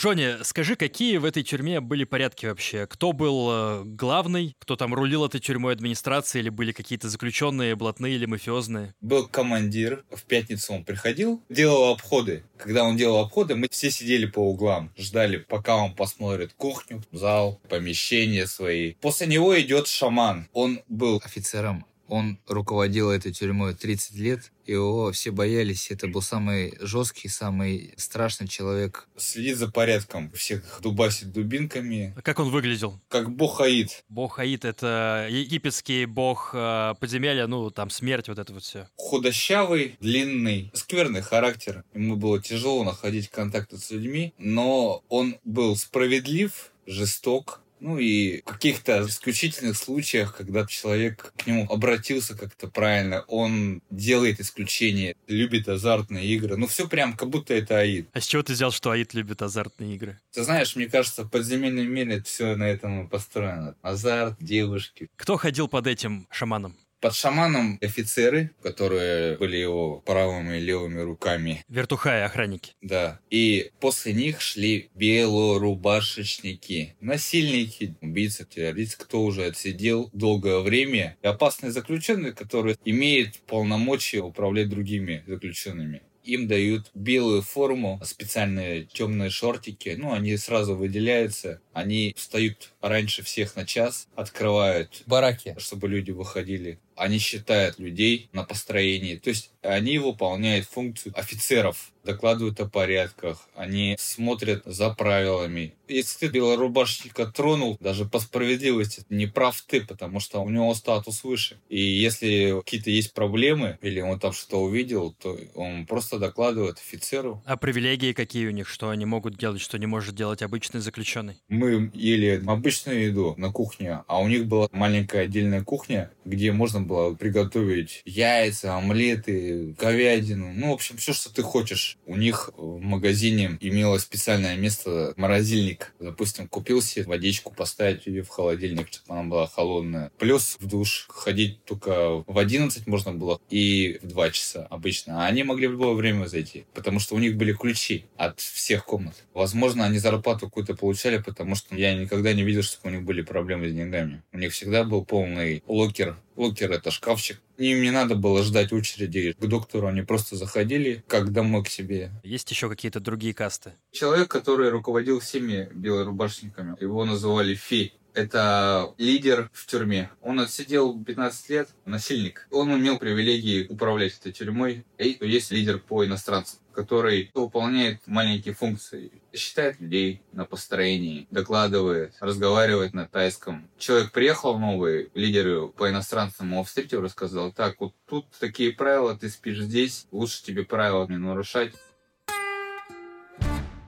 Жоня, 0.01 0.45
скажи, 0.45 0.77
какие 0.77 1.17
в 1.17 1.25
этой 1.25 1.43
тюрьме 1.43 1.81
были 1.81 2.05
порядки 2.05 2.45
вообще? 2.45 2.87
Кто 2.87 3.11
был 3.11 3.49
э, 3.51 3.83
главный? 3.83 4.55
Кто 4.57 4.77
там 4.77 4.93
рулил 4.93 5.25
этой 5.25 5.41
тюрьмой 5.41 5.73
администрации? 5.73 6.39
Или 6.39 6.47
были 6.47 6.71
какие-то 6.71 7.09
заключенные, 7.09 7.75
блатные 7.75 8.15
или 8.15 8.25
мафиозные? 8.25 8.95
Был 9.01 9.27
командир. 9.27 10.05
В 10.09 10.23
пятницу 10.23 10.71
он 10.71 10.85
приходил, 10.85 11.43
делал 11.49 11.91
обходы. 11.91 12.45
Когда 12.55 12.85
он 12.85 12.95
делал 12.95 13.19
обходы, 13.19 13.57
мы 13.57 13.67
все 13.69 13.91
сидели 13.91 14.25
по 14.25 14.39
углам, 14.39 14.89
ждали, 14.97 15.35
пока 15.35 15.75
он 15.75 15.93
посмотрит 15.93 16.53
кухню, 16.53 17.03
зал, 17.11 17.59
помещения 17.67 18.47
свои. 18.47 18.93
После 19.01 19.27
него 19.27 19.59
идет 19.59 19.87
шаман. 19.87 20.47
Он 20.53 20.79
был 20.87 21.21
офицером 21.25 21.85
он 22.09 22.39
руководил 22.47 23.11
этой 23.11 23.31
тюрьмой 23.31 23.73
30 23.73 24.15
лет, 24.15 24.51
его 24.65 25.11
все 25.11 25.31
боялись. 25.31 25.89
Это 25.91 26.07
был 26.07 26.21
самый 26.21 26.75
жесткий, 26.79 27.27
самый 27.27 27.93
страшный 27.97 28.47
человек. 28.47 29.07
Следит 29.17 29.57
за 29.57 29.71
порядком, 29.71 30.31
всех 30.31 30.79
дубасит 30.81 31.31
дубинками. 31.31 32.13
А 32.17 32.21
как 32.21 32.39
он 32.39 32.49
выглядел? 32.49 32.99
Как 33.07 33.31
бог 33.31 33.61
Аид. 33.61 34.03
Бог 34.09 34.39
Аид— 34.39 34.65
это 34.65 35.27
египетский 35.29 36.05
бог 36.05 36.51
э, 36.53 36.93
подземелья, 36.99 37.47
ну, 37.47 37.69
там, 37.71 37.89
смерть, 37.89 38.27
вот 38.27 38.39
это 38.39 38.53
вот 38.53 38.63
все. 38.63 38.87
Худощавый, 38.97 39.97
длинный, 39.99 40.71
скверный 40.73 41.21
характер. 41.21 41.83
Ему 41.93 42.15
было 42.15 42.41
тяжело 42.41 42.83
находить 42.83 43.29
контакты 43.29 43.77
с 43.77 43.91
людьми, 43.91 44.33
но 44.37 45.03
он 45.09 45.37
был 45.43 45.75
справедлив, 45.75 46.71
жесток, 46.85 47.61
ну 47.79 47.97
и 47.97 48.41
в 48.41 48.45
каких-то 48.45 49.05
исключительных 49.05 49.77
случаях, 49.77 50.35
когда 50.35 50.65
человек 50.65 51.33
к 51.37 51.47
нему 51.47 51.65
обратился 51.69 52.37
как-то 52.37 52.67
правильно, 52.67 53.21
он 53.27 53.81
делает 53.89 54.39
исключение, 54.39 55.15
любит 55.27 55.67
азартные 55.67 56.25
игры. 56.25 56.57
Ну 56.57 56.67
все 56.67 56.87
прям 56.87 57.15
как 57.15 57.29
будто 57.29 57.53
это 57.53 57.79
Аид. 57.79 58.09
А 58.13 58.21
с 58.21 58.25
чего 58.25 58.43
ты 58.43 58.53
взял, 58.53 58.71
что 58.71 58.91
Аид 58.91 59.13
любит 59.13 59.41
азартные 59.41 59.95
игры? 59.95 60.19
Ты 60.33 60.43
знаешь, 60.43 60.75
мне 60.75 60.87
кажется, 60.87 61.23
в 61.23 61.29
подземельном 61.29 61.87
мире 61.91 62.21
все 62.23 62.55
на 62.55 62.63
этом 62.63 63.07
построено. 63.07 63.75
Азарт, 63.81 64.35
девушки. 64.39 65.09
Кто 65.15 65.37
ходил 65.37 65.67
под 65.67 65.87
этим 65.87 66.27
шаманом? 66.31 66.77
Под 67.01 67.15
шаманом 67.15 67.77
офицеры, 67.81 68.51
которые 68.61 69.37
были 69.37 69.55
его 69.55 70.01
правыми 70.01 70.57
и 70.57 70.61
левыми 70.61 70.99
руками. 70.99 71.63
Вертуха 71.69 72.19
и 72.19 72.21
охранники. 72.21 72.73
Да. 72.81 73.19
И 73.29 73.71
после 73.79 74.13
них 74.13 74.41
шли 74.41 74.89
белорубашечники, 74.95 76.97
насильники, 76.99 77.95
убийцы, 78.01 78.45
террористы, 78.45 79.03
кто 79.03 79.23
уже 79.23 79.45
отсидел 79.45 80.09
долгое 80.11 80.59
время. 80.59 81.17
И 81.21 81.27
опасные 81.27 81.71
заключенные, 81.71 82.33
которые 82.33 82.77
имеют 82.83 83.39
полномочия 83.47 84.19
управлять 84.19 84.69
другими 84.69 85.23
заключенными 85.25 86.01
им 86.29 86.47
дают 86.47 86.91
белую 86.93 87.41
форму, 87.41 87.99
специальные 88.03 88.85
темные 88.85 89.29
шортики, 89.29 89.95
ну, 89.97 90.13
они 90.13 90.37
сразу 90.37 90.75
выделяются, 90.75 91.61
они 91.73 92.13
встают 92.15 92.71
раньше 92.81 93.23
всех 93.23 93.55
на 93.55 93.65
час, 93.65 94.07
открывают 94.15 95.03
бараки, 95.05 95.55
чтобы 95.57 95.87
люди 95.87 96.11
выходили 96.11 96.79
они 96.99 97.17
считают 97.17 97.79
людей 97.79 98.29
на 98.33 98.43
построении. 98.43 99.15
То 99.15 99.29
есть 99.29 99.51
они 99.61 99.97
выполняют 99.97 100.65
функцию 100.65 101.13
офицеров, 101.17 101.91
докладывают 102.03 102.59
о 102.59 102.67
порядках, 102.67 103.47
они 103.55 103.95
смотрят 103.99 104.63
за 104.65 104.89
правилами. 104.91 105.73
Если 105.87 106.27
ты 106.27 106.31
белорубашника 106.31 107.25
тронул, 107.25 107.77
даже 107.79 108.05
по 108.05 108.19
справедливости, 108.19 109.03
не 109.09 109.27
прав 109.27 109.59
ты, 109.67 109.81
потому 109.81 110.19
что 110.19 110.39
у 110.39 110.49
него 110.49 110.73
статус 110.75 111.23
выше. 111.23 111.57
И 111.67 111.81
если 111.81 112.59
какие-то 112.59 112.89
есть 112.89 113.13
проблемы, 113.13 113.77
или 113.81 113.99
он 114.01 114.19
там 114.19 114.33
что-то 114.33 114.61
увидел, 114.61 115.13
то 115.19 115.37
он 115.55 115.85
просто 115.85 116.19
докладывает 116.19 116.77
офицеру. 116.77 117.41
А 117.45 117.57
привилегии 117.57 118.13
какие 118.13 118.47
у 118.47 118.51
них, 118.51 118.67
что 118.67 118.89
они 118.89 119.05
могут 119.05 119.37
делать, 119.37 119.61
что 119.61 119.77
не 119.77 119.87
может 119.87 120.15
делать 120.15 120.41
обычный 120.41 120.79
заключенный? 120.79 121.37
Мы 121.47 121.91
ели 121.93 122.41
обычную 122.45 123.03
еду 123.05 123.35
на 123.37 123.51
кухне, 123.51 124.03
а 124.07 124.19
у 124.19 124.27
них 124.27 124.47
была 124.47 124.69
маленькая 124.71 125.23
отдельная 125.23 125.63
кухня, 125.63 126.11
где 126.23 126.51
можно 126.51 126.81
было 126.89 127.13
приготовить 127.13 128.01
яйца, 128.05 128.75
омлеты, 128.75 129.75
говядину, 129.79 130.51
ну, 130.53 130.71
в 130.71 130.73
общем, 130.73 130.97
все, 130.97 131.13
что 131.13 131.33
ты 131.33 131.43
хочешь. 131.43 131.97
У 132.05 132.15
них 132.15 132.49
в 132.57 132.79
магазине 132.81 133.57
имелось 133.61 134.01
специальное 134.01 134.57
место, 134.57 135.13
морозильник. 135.15 135.93
Допустим, 135.99 136.47
купил 136.47 136.81
себе 136.81 137.05
водичку, 137.05 137.53
поставить 137.53 138.07
ее 138.07 138.23
в 138.23 138.29
холодильник, 138.29 138.87
чтобы 138.91 139.19
она 139.19 139.29
была 139.29 139.47
холодная. 139.47 140.11
Плюс 140.17 140.57
в 140.59 140.67
душ 140.67 141.05
ходить 141.09 141.63
только 141.63 142.23
в 142.25 142.37
11 142.37 142.87
можно 142.87 143.13
было 143.13 143.39
и 143.49 143.99
в 144.01 144.07
2 144.07 144.31
часа 144.31 144.67
обычно. 144.69 145.23
А 145.23 145.27
они 145.27 145.43
могли 145.43 145.67
в 145.67 145.73
любое 145.73 145.93
время 145.93 146.25
зайти, 146.25 146.65
потому 146.73 146.99
что 146.99 147.15
у 147.15 147.19
них 147.19 147.37
были 147.37 147.53
ключи 147.53 148.05
от 148.17 148.39
всех 148.39 148.85
комнат. 148.85 149.15
Возможно, 149.33 149.85
они 149.85 149.99
зарплату 149.99 150.47
какую-то 150.47 150.75
получали, 150.75 151.17
потому 151.17 151.55
что 151.55 151.75
я 151.75 151.93
никогда 151.93 152.33
не 152.33 152.43
видел, 152.43 152.63
чтобы 152.63 152.89
у 152.89 152.95
них 152.95 153.03
были 153.03 153.21
проблемы 153.21 153.69
с 153.69 153.73
деньгами. 153.73 154.23
У 154.33 154.37
них 154.37 154.53
всегда 154.53 154.83
был 154.83 155.05
полный 155.05 155.63
locker. 155.67 156.17
Locker— 156.39 156.71
это 156.73 156.89
шкафчик. 156.89 157.41
Им 157.57 157.81
не 157.81 157.91
надо 157.91 158.15
было 158.15 158.43
ждать 158.43 158.71
очереди 158.71 159.33
к 159.33 159.45
доктору, 159.45 159.87
они 159.87 160.03
просто 160.03 160.37
заходили 160.37 161.03
как 161.05 161.33
домой 161.33 161.65
к 161.65 161.67
себе. 161.67 162.11
Есть 162.23 162.49
еще 162.49 162.69
какие-то 162.69 163.01
другие 163.01 163.33
касты? 163.33 163.73
Человек, 163.91 164.29
который 164.29 164.69
руководил 164.69 165.19
всеми 165.19 165.69
белорубашниками, 165.73 166.77
его 166.79 167.03
называли 167.03 167.55
фей. 167.55 167.98
Это 168.13 168.93
лидер 168.97 169.49
в 169.53 169.65
тюрьме. 169.65 170.09
Он 170.21 170.39
отсидел 170.39 171.03
15 171.03 171.49
лет, 171.49 171.69
насильник. 171.85 172.47
Он 172.51 172.71
имел 172.77 172.97
привилегии 172.97 173.67
управлять 173.67 174.17
этой 174.19 174.31
тюрьмой. 174.31 174.85
И 174.97 175.17
есть 175.21 175.51
лидер 175.51 175.79
по 175.79 176.05
иностранцам 176.05 176.59
который 176.79 177.29
выполняет 177.33 177.99
маленькие 178.07 178.53
функции. 178.53 179.11
Считает 179.33 179.81
людей 179.81 180.21
на 180.31 180.45
построении, 180.45 181.27
докладывает, 181.29 182.15
разговаривает 182.21 182.93
на 182.93 183.05
тайском. 183.05 183.69
Человек 183.77 184.13
приехал 184.13 184.57
новый, 184.57 185.09
лидер 185.13 185.67
по 185.67 185.89
иностранцам 185.89 186.53
его 186.53 186.63
встретил, 186.63 187.01
рассказал, 187.01 187.51
так, 187.51 187.81
вот 187.81 187.93
тут 188.07 188.27
такие 188.39 188.71
правила, 188.71 189.17
ты 189.17 189.27
спишь 189.27 189.59
здесь, 189.59 190.07
лучше 190.11 190.41
тебе 190.41 190.63
правила 190.63 191.05
не 191.07 191.17
нарушать. 191.17 191.73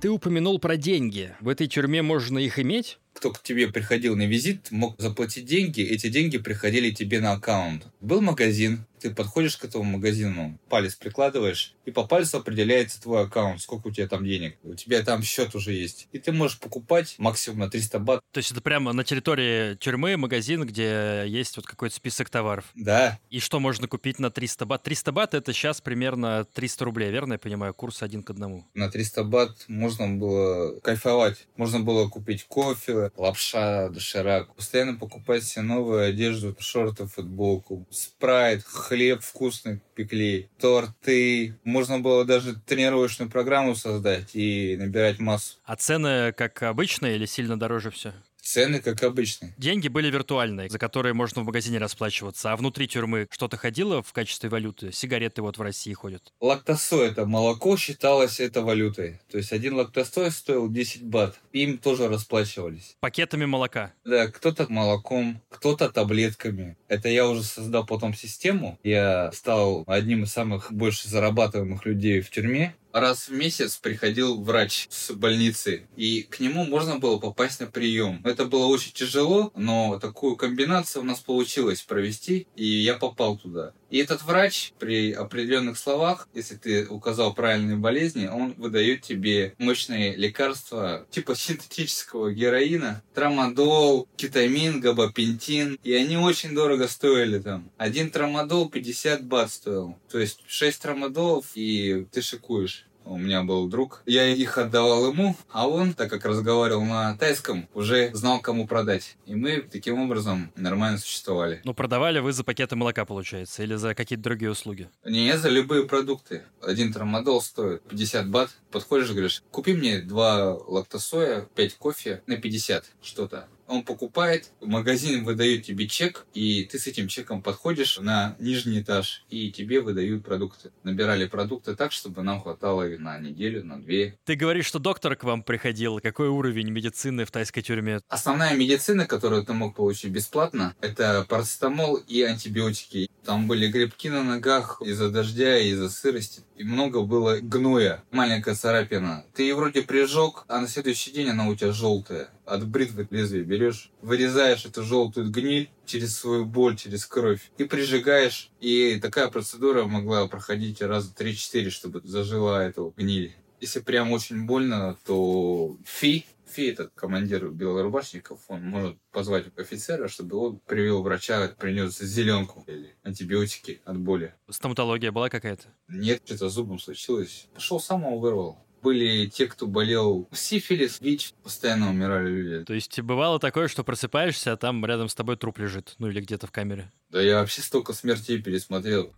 Ты 0.02 0.10
упомянул 0.10 0.60
про 0.60 0.76
деньги. 0.76 1.34
В 1.40 1.48
этой 1.48 1.68
тюрьме 1.68 2.02
можно 2.02 2.40
их 2.40 2.60
иметь? 2.60 3.00
Кто 3.14 3.32
к 3.32 3.44
тебе 3.44 3.68
приходил 3.68 4.16
на 4.16 4.26
визит, 4.26 4.72
мог 4.72 4.96
заплатить 5.00 5.46
деньги, 5.46 5.82
эти 5.82 6.08
деньги 6.08 6.38
приходили 6.38 6.92
тебе 6.92 7.20
на 7.20 7.34
аккаунт. 7.34 7.86
Был 8.00 8.22
магазин, 8.22 8.86
ты 9.02 9.10
подходишь 9.10 9.58
к 9.58 9.66
этому 9.66 9.84
магазину, 9.84 10.60
палец 10.70 10.96
прикладываешь, 10.96 11.74
и 11.86 11.92
по 11.92 12.06
пальцу 12.06 12.38
определяется 12.38 13.02
твой 13.02 13.24
аккаунт, 13.24 13.62
сколько 13.62 13.88
у 13.88 13.92
тебя 13.92 14.08
там 14.08 14.24
денег. 14.24 14.58
У 14.64 14.76
тебя 14.76 15.02
там 15.02 15.24
счет 15.24 15.56
уже 15.56 15.74
есть. 15.74 16.08
И 16.12 16.20
ты 16.20 16.32
можешь 16.32 16.60
покупать 16.60 17.16
максимум 17.18 17.60
на 17.60 17.70
300 17.70 18.00
бат. 18.00 18.22
То 18.32 18.38
есть 18.38 18.52
это 18.52 18.62
прямо 18.62 18.94
на 18.94 19.04
территории 19.04 19.76
тюрьмы 19.76 20.18
магазин, 20.18 20.66
где 20.66 21.24
есть 21.26 21.58
вот 21.58 21.66
какой-то 21.66 21.96
список 21.96 22.30
товаров? 22.30 22.66
Да. 22.76 23.20
И 23.32 23.40
что 23.40 23.60
можно 23.60 23.88
купить 23.88 24.20
на 24.20 24.30
300 24.30 24.66
бат? 24.66 24.84
300 24.84 25.12
бат 25.12 25.34
это 25.34 25.52
сейчас 25.52 25.82
примерно 25.82 26.46
300 26.54 26.86
рублей, 26.86 27.12
верно 27.12 27.34
я 27.34 27.40
понимаю? 27.40 27.74
Курс 27.74 28.04
один 28.04 28.22
к 28.22 28.30
одному. 28.30 28.68
На 28.76 28.90
300 28.92 29.24
бат 29.24 29.66
можно 29.68 30.08
было 30.10 30.80
кайфовать. 30.80 31.48
Можно 31.58 31.80
было 31.80 32.08
купить 32.08 32.44
кофе, 32.44 33.01
лапша, 33.16 33.90
доширак. 33.90 34.54
Постоянно 34.56 34.98
покупать 34.98 35.44
себе 35.44 35.64
новую 35.64 36.08
одежду, 36.08 36.56
шорты, 36.60 37.08
футболку, 37.08 37.88
спрайт, 37.90 38.64
хлеб 38.64 39.22
вкусный 39.22 39.82
пекли, 39.96 40.50
торты. 40.60 41.60
Можно 41.64 42.00
было 42.00 42.26
даже 42.26 42.56
тренировочную 42.56 43.30
программу 43.30 43.76
создать 43.76 44.36
и 44.36 44.76
набирать 44.78 45.20
массу. 45.20 45.58
А 45.66 45.76
цены 45.76 46.32
как 46.34 46.62
обычные 46.64 47.16
или 47.16 47.26
сильно 47.26 47.60
дороже 47.60 47.92
все? 47.92 48.14
Цены, 48.42 48.80
как 48.80 49.04
обычно. 49.04 49.54
Деньги 49.58 49.88
были 49.88 50.10
виртуальные, 50.10 50.70
за 50.70 50.80
которые 50.80 51.14
можно 51.14 51.44
в 51.44 51.46
магазине 51.46 51.78
расплачиваться. 51.78 52.52
А 52.52 52.56
внутри 52.56 52.88
тюрьмы 52.88 53.28
что-то 53.30 53.56
ходило 53.56 54.02
в 54.02 54.12
качестве 54.14 54.50
валюты? 54.50 54.92
Сигареты 54.92 55.42
вот 55.42 55.58
в 55.58 55.62
России 55.62 55.94
ходят. 55.94 56.34
Лактосой, 56.42 57.08
это 57.10 57.26
молоко, 57.26 57.78
считалось 57.78 58.40
это 58.40 58.62
валютой. 58.62 59.20
То 59.32 59.38
есть 59.38 59.52
один 59.52 59.76
лактосой 59.76 60.32
стоил 60.32 60.70
10 60.70 61.04
бат. 61.04 61.40
Им 61.54 61.78
тоже 61.78 62.08
расплачивались. 62.08 62.98
Пакетами 63.00 63.46
молока? 63.46 63.94
Да, 64.04 64.28
кто-то 64.28 64.66
молоком, 64.70 65.40
кто-то 65.50 65.90
таблетками. 65.90 66.78
Это 66.88 67.10
я 67.10 67.28
уже 67.28 67.44
создал 67.44 67.86
потом 67.86 68.14
систему. 68.14 68.80
Я 68.84 69.32
стал 69.34 69.84
одним 69.88 70.24
из 70.24 70.32
самых 70.32 70.72
больше 70.72 71.08
зарабатываемых 71.08 71.86
людей 71.86 72.22
в 72.22 72.32
тюрьме 72.32 72.76
раз 72.94 73.28
в 73.28 73.34
месяц 73.34 73.78
приходил 73.78 74.42
врач 74.42 74.88
с 74.90 75.12
больницы, 75.12 75.88
и 75.96 76.24
к 76.24 76.40
нему 76.40 76.66
можно 76.66 77.00
было 77.00 77.18
попасть 77.20 77.60
на 77.60 77.68
прием. 77.68 78.22
Это 78.24 78.46
было 78.46 78.66
очень 78.66 78.94
тяжело, 78.94 79.52
но 79.56 80.00
такую 80.00 80.36
комбинацию 80.36 81.02
у 81.02 81.06
нас 81.06 81.20
получилось 81.20 81.82
провести, 81.82 82.48
и 82.56 82.66
я 82.66 82.96
попал 82.96 83.38
туда. 83.38 83.74
И 83.92 83.98
этот 83.98 84.24
врач 84.24 84.72
при 84.80 85.12
определенных 85.12 85.78
словах, 85.78 86.28
если 86.34 86.56
ты 86.56 86.88
указал 86.88 87.34
правильные 87.34 87.76
болезни, 87.76 88.26
он 88.28 88.54
выдает 88.54 89.02
тебе 89.02 89.54
мощные 89.58 90.16
лекарства 90.16 91.06
типа 91.12 91.36
синтетического 91.36 92.32
героина, 92.32 93.04
трамадол, 93.14 94.08
кетамин, 94.16 94.80
габапентин. 94.80 95.78
И 95.84 95.94
они 95.94 96.16
очень 96.16 96.56
дорого 96.56 96.88
стоили 96.88 97.40
там. 97.40 97.70
Один 97.78 98.10
трамадол 98.10 98.70
50 98.70 99.26
бат 99.26 99.52
стоил. 99.52 99.98
То 100.10 100.20
есть 100.20 100.40
6 100.48 100.82
трамадолов 100.82 101.48
и 101.56 102.08
ты 102.12 102.22
шикуешь 102.22 102.86
у 103.06 103.18
меня 103.18 103.44
был 103.44 103.68
друг. 103.68 104.02
Я 104.06 104.28
их 104.28 104.58
отдавал 104.58 105.12
ему, 105.12 105.36
а 105.52 105.68
он, 105.68 105.94
так 105.94 106.10
как 106.10 106.26
разговаривал 106.26 106.84
на 106.84 107.16
тайском, 107.18 107.68
уже 107.74 108.12
знал, 108.14 108.40
кому 108.40 108.68
продать. 108.68 109.18
И 109.26 109.36
мы 109.36 109.62
таким 109.62 110.00
образом 110.00 110.52
нормально 110.56 110.98
существовали. 110.98 111.62
Ну, 111.64 111.74
продавали 111.74 112.20
вы 112.20 112.34
за 112.34 112.44
пакеты 112.44 112.76
молока, 112.76 113.06
получается, 113.06 113.64
или 113.64 113.76
за 113.76 113.96
какие-то 113.96 114.24
другие 114.24 114.52
услуги? 114.52 114.90
Не, 115.06 115.38
за 115.38 115.50
любые 115.50 115.86
продукты. 115.86 116.44
Один 116.62 116.94
трамадол 116.94 117.42
стоит 117.42 117.82
50 117.84 118.30
бат. 118.30 118.50
Подходишь 118.72 119.10
и 119.10 119.14
говоришь, 119.14 119.44
купи 119.52 119.74
мне 119.74 120.00
два 120.00 120.54
лактосоя, 120.54 121.48
5 121.56 121.76
кофе 121.76 122.22
на 122.28 122.38
50 122.38 122.86
что-то 123.02 123.48
он 123.72 123.84
покупает, 123.84 124.52
магазин 124.60 125.24
выдает 125.24 125.64
тебе 125.64 125.88
чек, 125.88 126.26
и 126.34 126.66
ты 126.66 126.78
с 126.78 126.88
этим 126.88 127.08
чеком 127.08 127.42
подходишь 127.42 127.98
на 128.00 128.36
нижний 128.40 128.82
этаж, 128.82 129.24
и 129.30 129.52
тебе 129.52 129.80
выдают 129.80 130.26
продукты. 130.26 130.72
Набирали 130.84 131.26
продукты 131.26 131.76
так, 131.76 131.92
чтобы 131.92 132.22
нам 132.22 132.42
хватало 132.42 132.84
на 132.98 133.18
неделю, 133.18 133.64
на 133.64 133.82
две. 133.82 134.18
Ты 134.26 134.36
говоришь, 134.36 134.66
что 134.66 134.80
доктор 134.80 135.16
к 135.16 135.24
вам 135.24 135.44
приходил. 135.44 136.00
Какой 136.00 136.28
уровень 136.28 136.70
медицины 136.70 137.26
в 137.26 137.32
тайской 137.32 137.64
тюрьме? 137.64 138.02
Основная 138.10 138.56
медицина, 138.56 139.06
которую 139.06 139.44
ты 139.44 139.54
мог 139.54 139.76
получить 139.76 140.12
бесплатно, 140.12 140.76
это 140.82 141.26
парацетамол 141.30 141.96
и 141.96 142.22
антибиотики. 142.24 143.10
Там 143.24 143.48
были 143.48 143.68
грибки 143.68 144.10
на 144.10 144.24
ногах 144.24 144.82
из-за 144.84 145.10
дождя, 145.10 145.58
из-за 145.60 145.90
сырости. 145.90 146.42
И 146.58 146.64
много 146.64 147.02
было 147.02 147.38
гноя. 147.42 148.04
Маленькая 148.12 148.56
царапина. 148.56 149.26
Ты 149.34 149.56
вроде 149.56 149.84
прижег, 149.84 150.44
а 150.48 150.60
на 150.60 150.68
следующий 150.68 151.12
день 151.12 151.30
она 151.30 151.48
у 151.48 151.56
тебя 151.56 151.72
желтая. 151.72 152.30
От 152.46 152.68
бритвы 152.68 153.08
лезвие 153.10 153.44
берешь, 153.44 153.92
вырезаешь 154.02 154.66
эту 154.66 154.84
желтую 154.84 155.32
гниль 155.32 155.70
через 155.86 156.18
свою 156.18 156.46
боль, 156.46 156.76
через 156.76 157.06
кровь 157.06 157.52
и 157.58 157.64
прижигаешь. 157.64 158.52
И 158.60 159.00
такая 159.00 159.30
процедура 159.30 159.86
могла 159.86 160.28
проходить 160.28 160.82
раза 160.82 161.14
3-4, 161.14 161.70
чтобы 161.70 162.02
зажила 162.04 162.64
эту 162.64 162.94
гниль. 162.98 163.36
Если 163.60 163.80
прям 163.80 164.12
очень 164.12 164.46
больно, 164.46 164.98
то 165.06 165.78
фи, 165.86 166.26
Фи, 166.52 166.66
этот 166.66 166.92
командир 166.96 167.48
белорубашников, 167.48 168.42
он 168.50 168.66
может 168.66 168.98
позвать 169.12 169.46
офицера, 169.58 170.10
чтобы 170.10 170.38
он 170.38 170.60
привел 170.60 171.02
врача, 171.02 171.48
принес 171.58 171.98
зеленку 171.98 172.66
или 172.68 172.94
антибиотики 173.04 173.82
от 173.86 173.98
боли. 173.98 174.34
Стоматология 174.50 175.14
была 175.14 175.30
какая-то? 175.30 175.70
Нет, 175.88 176.22
что-то 176.26 176.50
зубом 176.50 176.78
случилось. 176.78 177.48
Пошел 177.54 177.80
сам 177.80 178.02
его 178.02 178.20
вырвал. 178.20 178.60
Были 178.82 179.28
те, 179.28 179.48
кто 179.48 179.68
болел 179.68 180.28
сифилис, 180.32 181.00
ВИЧ, 181.02 181.34
постоянно 181.44 181.90
умирали 181.90 182.30
люди. 182.30 182.66
То 182.66 182.74
есть 182.74 183.00
бывало 183.02 183.40
такое, 183.40 183.68
что 183.68 183.84
просыпаешься, 183.84 184.54
а 184.54 184.58
там 184.58 184.84
рядом 184.86 185.08
с 185.10 185.16
тобой 185.16 185.38
труп 185.38 185.60
лежит, 185.60 185.96
ну 186.00 186.08
или 186.08 186.22
где-то 186.22 186.48
в 186.48 186.52
камере? 186.52 186.92
Да 187.10 187.22
я 187.22 187.40
вообще 187.40 187.62
столько 187.62 187.94
смертей 187.94 188.42
пересмотрел. 188.42 189.14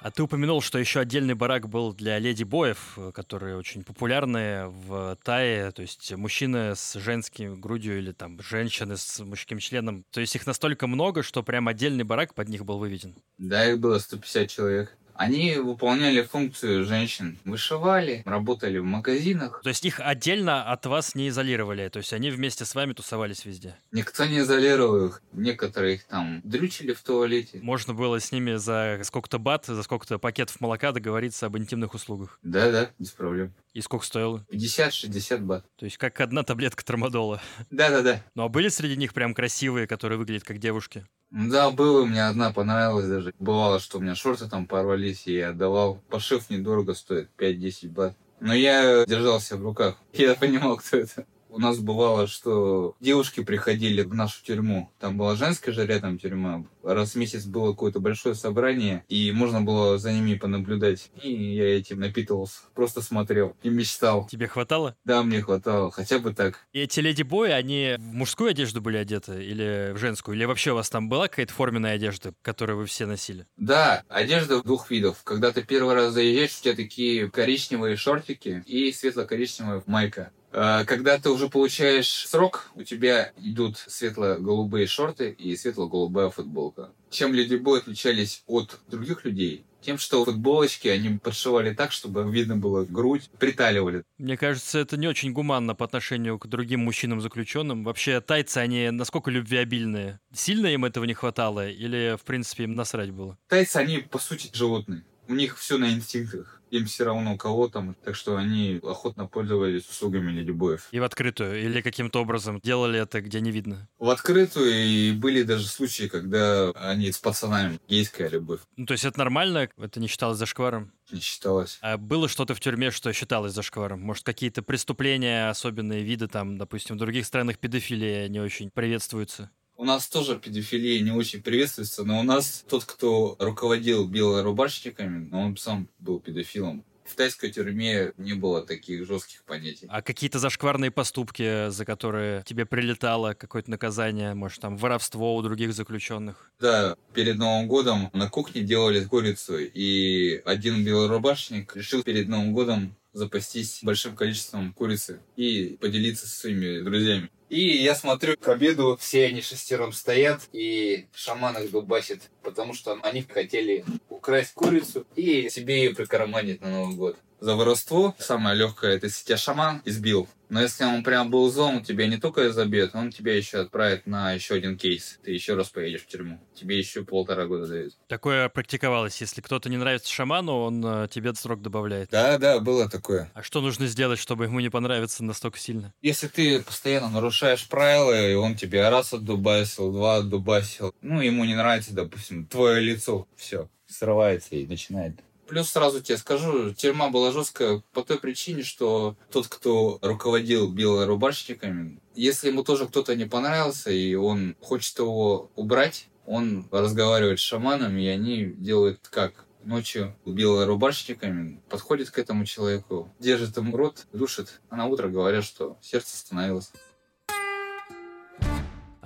А 0.00 0.12
ты 0.12 0.22
упомянул, 0.22 0.62
что 0.62 0.78
еще 0.78 1.00
отдельный 1.00 1.34
барак 1.34 1.68
был 1.68 1.92
для 1.92 2.18
леди 2.20 2.44
боев, 2.44 2.94
э, 2.96 3.10
которые 3.12 3.56
очень 3.56 3.82
популярные 3.82 4.68
в 4.68 5.18
Тае, 5.24 5.72
то 5.72 5.82
есть 5.82 6.12
мужчины 6.12 6.76
с 6.76 6.94
женским 6.94 7.60
грудью 7.60 7.98
или 7.98 8.12
там 8.12 8.40
женщины 8.40 8.96
с 8.96 9.18
мужским 9.24 9.58
членом. 9.58 10.04
То 10.10 10.20
есть 10.20 10.36
их 10.36 10.46
настолько 10.46 10.86
много, 10.86 11.24
что 11.24 11.42
прям 11.42 11.66
отдельный 11.66 12.04
барак 12.04 12.34
под 12.34 12.48
них 12.48 12.64
был 12.64 12.78
выведен. 12.78 13.16
Да, 13.38 13.68
их 13.68 13.80
было 13.80 13.98
150 13.98 14.48
человек. 14.48 14.96
Они 15.18 15.56
выполняли 15.56 16.22
функцию 16.22 16.84
женщин. 16.84 17.38
Вышивали, 17.44 18.22
работали 18.24 18.78
в 18.78 18.84
магазинах. 18.84 19.60
То 19.64 19.68
есть 19.68 19.84
их 19.84 19.98
отдельно 19.98 20.70
от 20.70 20.86
вас 20.86 21.16
не 21.16 21.28
изолировали? 21.28 21.88
То 21.88 21.98
есть 21.98 22.12
они 22.12 22.30
вместе 22.30 22.64
с 22.64 22.72
вами 22.72 22.92
тусовались 22.92 23.44
везде? 23.44 23.76
Никто 23.90 24.24
не 24.26 24.38
изолировал 24.38 25.06
их. 25.06 25.22
Некоторые 25.32 25.96
их 25.96 26.04
там 26.04 26.40
дрючили 26.44 26.92
в 26.92 27.02
туалете. 27.02 27.58
Можно 27.60 27.94
было 27.94 28.20
с 28.20 28.30
ними 28.30 28.54
за 28.54 29.00
сколько-то 29.02 29.40
бат, 29.40 29.66
за 29.66 29.82
сколько-то 29.82 30.20
пакетов 30.20 30.60
молока 30.60 30.92
договориться 30.92 31.46
об 31.46 31.58
интимных 31.58 31.94
услугах? 31.94 32.38
Да-да, 32.44 32.90
без 33.00 33.10
проблем. 33.10 33.52
И 33.74 33.80
сколько 33.80 34.06
стоило? 34.06 34.46
50-60 34.52 35.38
бат. 35.38 35.64
То 35.76 35.84
есть 35.84 35.98
как 35.98 36.20
одна 36.20 36.44
таблетка 36.44 36.84
трамадола. 36.84 37.42
Да-да-да. 37.70 38.22
Ну 38.36 38.44
а 38.44 38.48
были 38.48 38.68
среди 38.68 38.96
них 38.96 39.12
прям 39.14 39.34
красивые, 39.34 39.88
которые 39.88 40.16
выглядят 40.16 40.44
как 40.44 40.58
девушки? 40.58 41.04
Да, 41.30 41.70
было, 41.70 42.04
мне 42.04 42.26
одна 42.26 42.52
понравилась 42.52 43.06
даже. 43.06 43.34
Бывало, 43.38 43.80
что 43.80 43.98
у 43.98 44.00
меня 44.00 44.14
шорты 44.14 44.48
там 44.48 44.66
порвались, 44.66 45.26
и 45.26 45.34
я 45.34 45.50
отдавал. 45.50 46.00
Пошив 46.08 46.48
недорого 46.48 46.94
стоит, 46.94 47.28
5-10 47.36 47.90
бат. 47.90 48.16
Но 48.40 48.54
я 48.54 49.04
держался 49.04 49.56
в 49.56 49.62
руках. 49.62 49.96
Я 50.12 50.34
понимал, 50.34 50.76
кто 50.76 50.98
это. 50.98 51.26
У 51.48 51.58
нас 51.58 51.78
бывало, 51.78 52.26
что 52.26 52.96
девушки 53.00 53.42
приходили 53.42 54.02
в 54.02 54.14
нашу 54.14 54.44
тюрьму. 54.44 54.90
Там 54.98 55.16
была 55.16 55.34
женская 55.34 55.72
же 55.72 55.86
рядом 55.86 56.18
тюрьма. 56.18 56.64
Раз 56.82 57.12
в 57.12 57.16
месяц 57.16 57.44
было 57.44 57.72
какое-то 57.72 58.00
большое 58.00 58.34
собрание, 58.34 59.04
и 59.08 59.32
можно 59.32 59.60
было 59.60 59.98
за 59.98 60.12
ними 60.12 60.34
понаблюдать. 60.34 61.10
И 61.22 61.32
я 61.54 61.78
этим 61.78 62.00
напитывался. 62.00 62.60
Просто 62.74 63.02
смотрел 63.02 63.56
и 63.62 63.68
мечтал. 63.68 64.26
Тебе 64.30 64.46
хватало? 64.46 64.96
Да, 65.04 65.22
мне 65.22 65.42
хватало. 65.42 65.90
Хотя 65.90 66.18
бы 66.18 66.32
так. 66.34 66.66
И 66.72 66.80
эти 66.80 67.00
леди-бои, 67.00 67.50
они 67.50 67.96
в 67.98 68.14
мужскую 68.14 68.50
одежду 68.50 68.80
были 68.80 68.96
одеты 68.96 69.44
или 69.44 69.92
в 69.94 69.98
женскую? 69.98 70.36
Или 70.36 70.44
вообще 70.44 70.72
у 70.72 70.74
вас 70.74 70.90
там 70.90 71.08
была 71.08 71.28
какая-то 71.28 71.52
форменная 71.52 71.94
одежда, 71.94 72.34
которую 72.42 72.78
вы 72.78 72.86
все 72.86 73.06
носили? 73.06 73.46
Да, 73.56 74.04
одежда 74.08 74.62
двух 74.62 74.90
видов. 74.90 75.22
Когда 75.24 75.52
ты 75.52 75.62
первый 75.62 75.94
раз 75.94 76.12
заезжаешь, 76.12 76.58
у 76.58 76.62
тебя 76.64 76.74
такие 76.74 77.30
коричневые 77.30 77.96
шортики 77.96 78.62
и 78.66 78.92
светло-коричневая 78.92 79.82
майка. 79.86 80.32
А, 80.52 80.84
когда 80.84 81.18
ты 81.18 81.30
уже 81.30 81.48
получаешь 81.48 82.08
срок, 82.08 82.70
у 82.74 82.82
тебя 82.82 83.32
идут 83.38 83.76
светло-голубые 83.78 84.86
шорты 84.86 85.30
и 85.30 85.56
светло-голубая 85.56 86.30
футболка. 86.30 86.90
Чем 87.10 87.34
люди 87.34 87.56
бои 87.56 87.80
отличались 87.80 88.42
от 88.46 88.80
других 88.88 89.24
людей? 89.24 89.64
Тем, 89.80 89.96
что 89.96 90.24
футболочки 90.24 90.88
они 90.88 91.18
подшивали 91.18 91.72
так, 91.72 91.92
чтобы 91.92 92.28
видно 92.30 92.56
было 92.56 92.84
грудь, 92.84 93.30
приталивали. 93.38 94.02
Мне 94.18 94.36
кажется, 94.36 94.80
это 94.80 94.96
не 94.96 95.06
очень 95.06 95.32
гуманно 95.32 95.74
по 95.74 95.84
отношению 95.84 96.38
к 96.38 96.46
другим 96.48 96.80
мужчинам-заключенным. 96.80 97.84
Вообще, 97.84 98.20
тайцы, 98.20 98.58
они 98.58 98.90
насколько 98.90 99.30
любвеобильные? 99.30 100.18
Сильно 100.34 100.66
им 100.66 100.84
этого 100.84 101.04
не 101.04 101.14
хватало? 101.14 101.68
Или, 101.68 102.16
в 102.20 102.24
принципе, 102.24 102.64
им 102.64 102.74
насрать 102.74 103.12
было? 103.12 103.38
Тайцы, 103.48 103.76
они, 103.76 103.98
по 103.98 104.18
сути, 104.18 104.50
животные. 104.52 105.04
У 105.28 105.34
них 105.34 105.58
все 105.58 105.78
на 105.78 105.92
инстинктах 105.92 106.58
им 106.70 106.86
все 106.86 107.04
равно 107.04 107.36
кого 107.36 107.68
там, 107.68 107.94
так 108.04 108.14
что 108.14 108.36
они 108.36 108.80
охотно 108.82 109.26
пользовались 109.26 109.88
услугами 109.88 110.30
ледибоев. 110.32 110.88
И 110.90 111.00
в 111.00 111.04
открытую? 111.04 111.62
Или 111.62 111.80
каким-то 111.80 112.20
образом 112.20 112.60
делали 112.62 113.00
это, 113.00 113.20
где 113.20 113.40
не 113.40 113.50
видно? 113.50 113.88
В 113.98 114.10
открытую, 114.10 114.72
и 114.72 115.12
были 115.12 115.42
даже 115.42 115.66
случаи, 115.66 116.08
когда 116.08 116.70
они 116.70 117.10
с 117.10 117.18
пацанами, 117.18 117.80
гейская 117.88 118.28
любовь. 118.28 118.60
Ну, 118.76 118.86
то 118.86 118.92
есть 118.92 119.04
это 119.04 119.18
нормально? 119.18 119.68
Это 119.76 120.00
не 120.00 120.08
считалось 120.08 120.38
зашкваром? 120.38 120.92
Не 121.10 121.20
считалось. 121.20 121.78
А 121.80 121.96
было 121.96 122.28
что-то 122.28 122.54
в 122.54 122.60
тюрьме, 122.60 122.90
что 122.90 123.12
считалось 123.12 123.52
зашкваром? 123.52 124.00
Может, 124.00 124.24
какие-то 124.24 124.62
преступления, 124.62 125.48
особенные 125.48 126.02
виды, 126.02 126.28
там, 126.28 126.58
допустим, 126.58 126.96
в 126.96 126.98
других 126.98 127.26
странах 127.26 127.58
педофилия 127.58 128.28
не 128.28 128.40
очень 128.40 128.70
приветствуются? 128.70 129.50
У 129.80 129.84
нас 129.84 130.08
тоже 130.08 130.36
педофилия 130.40 131.00
не 131.02 131.12
очень 131.12 131.40
приветствуется, 131.40 132.02
но 132.02 132.18
у 132.18 132.24
нас 132.24 132.64
тот, 132.68 132.84
кто 132.84 133.36
руководил 133.38 134.08
белорубашечниками, 134.08 135.32
он 135.32 135.56
сам 135.56 135.88
был 136.00 136.18
педофилом. 136.18 136.84
В 137.04 137.14
тайской 137.14 137.52
тюрьме 137.52 138.12
не 138.16 138.32
было 138.32 138.66
таких 138.66 139.06
жестких 139.06 139.44
понятий. 139.44 139.86
А 139.88 140.02
какие-то 140.02 140.40
зашкварные 140.40 140.90
поступки, 140.90 141.70
за 141.70 141.84
которые 141.84 142.42
тебе 142.42 142.66
прилетало 142.66 143.34
какое-то 143.34 143.70
наказание, 143.70 144.34
может, 144.34 144.60
там 144.60 144.76
воровство 144.76 145.36
у 145.36 145.42
других 145.42 145.72
заключенных? 145.72 146.50
Да, 146.58 146.96
перед 147.14 147.36
Новым 147.36 147.68
годом 147.68 148.10
на 148.12 148.28
кухне 148.28 148.62
делали 148.62 149.04
курицу, 149.04 149.58
и 149.58 150.42
один 150.44 150.84
белорубашник 150.84 151.76
решил 151.76 152.02
перед 152.02 152.26
Новым 152.26 152.52
годом 152.52 152.96
запастись 153.12 153.78
большим 153.82 154.16
количеством 154.16 154.72
курицы 154.72 155.20
и 155.36 155.78
поделиться 155.80 156.26
со 156.26 156.36
своими 156.36 156.80
друзьями. 156.80 157.30
И 157.48 157.60
я 157.60 157.94
смотрю, 157.94 158.36
к 158.36 158.48
обеду 158.48 158.96
все 159.00 159.26
они 159.26 159.40
шестером 159.40 159.92
стоят, 159.92 160.42
и 160.52 161.06
шаман 161.14 161.56
их 161.56 161.70
дубасит, 161.70 162.30
потому 162.42 162.74
что 162.74 162.98
они 163.02 163.22
хотели 163.22 163.84
украсть 164.10 164.52
курицу 164.52 165.06
и 165.16 165.48
себе 165.48 165.84
ее 165.84 165.94
прикарманить 165.94 166.60
на 166.60 166.70
Новый 166.70 166.96
год. 166.96 167.16
За 167.40 167.54
воровство 167.54 168.14
самое 168.18 168.56
легкое, 168.56 168.96
это 168.96 169.06
если 169.06 169.24
тебя 169.24 169.36
шаман 169.36 169.82
избил. 169.84 170.28
Но 170.48 170.62
если 170.62 170.84
он 170.84 171.04
прям 171.04 171.30
был 171.30 171.50
злом, 171.50 171.84
тебя 171.84 172.06
не 172.06 172.16
только 172.16 172.50
забьет, 172.52 172.94
он 172.94 173.10
тебя 173.10 173.36
еще 173.36 173.58
отправит 173.58 174.06
на 174.06 174.32
еще 174.32 174.54
один 174.54 174.78
кейс. 174.78 175.18
Ты 175.22 175.32
еще 175.32 175.54
раз 175.54 175.68
поедешь 175.68 176.02
в 176.02 176.06
тюрьму. 176.06 176.40
Тебе 176.54 176.78
еще 176.78 177.04
полтора 177.04 177.46
года 177.46 177.66
дают. 177.66 177.94
Такое 178.08 178.48
практиковалось. 178.48 179.20
Если 179.20 179.40
кто-то 179.40 179.68
не 179.68 179.76
нравится 179.76 180.10
шаману, 180.10 180.60
он 180.60 180.84
э, 180.84 181.08
тебе 181.10 181.34
срок 181.34 181.60
добавляет. 181.60 182.08
Да, 182.10 182.38
да, 182.38 182.58
было 182.60 182.88
такое. 182.88 183.30
А 183.34 183.42
что 183.42 183.60
нужно 183.60 183.86
сделать, 183.86 184.18
чтобы 184.18 184.44
ему 184.44 184.60
не 184.60 184.70
понравиться 184.70 185.22
настолько 185.22 185.58
сильно? 185.58 185.92
Если 186.00 186.28
ты 186.28 186.62
постоянно 186.62 187.10
нарушаешь 187.10 187.68
правила, 187.68 188.28
и 188.30 188.34
он 188.34 188.56
тебе 188.56 188.88
раз 188.88 189.12
отдубасил, 189.12 189.92
два 189.92 190.16
отдубасил, 190.16 190.94
ну, 191.02 191.20
ему 191.20 191.44
не 191.44 191.54
нравится, 191.54 191.92
допустим, 191.92 192.46
твое 192.46 192.80
лицо, 192.80 193.28
все, 193.36 193.68
срывается 193.86 194.54
и 194.54 194.66
начинает 194.66 195.20
Плюс 195.48 195.70
сразу 195.70 196.02
тебе 196.02 196.18
скажу, 196.18 196.74
тюрьма 196.74 197.08
была 197.08 197.32
жесткая 197.32 197.82
по 197.94 198.02
той 198.02 198.18
причине, 198.18 198.62
что 198.62 199.16
тот, 199.30 199.48
кто 199.48 199.98
руководил 200.02 200.70
белорубашечниками, 200.70 202.00
если 202.14 202.48
ему 202.48 202.64
тоже 202.64 202.86
кто-то 202.86 203.16
не 203.16 203.24
понравился, 203.24 203.90
и 203.90 204.14
он 204.14 204.56
хочет 204.60 204.98
его 204.98 205.50
убрать, 205.56 206.08
он 206.26 206.68
разговаривает 206.70 207.40
с 207.40 207.42
шаманом, 207.42 207.96
и 207.96 208.06
они 208.06 208.44
делают 208.44 209.08
как? 209.08 209.46
Ночью 209.64 210.14
белорубашечниками 210.24 211.60
подходит 211.68 212.10
к 212.10 212.18
этому 212.18 212.44
человеку, 212.44 213.12
держит 213.18 213.56
ему 213.56 213.76
рот, 213.76 214.06
душит, 214.12 214.60
а 214.68 214.76
на 214.76 214.86
утро 214.86 215.08
говорят, 215.08 215.44
что 215.44 215.78
сердце 215.80 216.14
остановилось. 216.14 216.70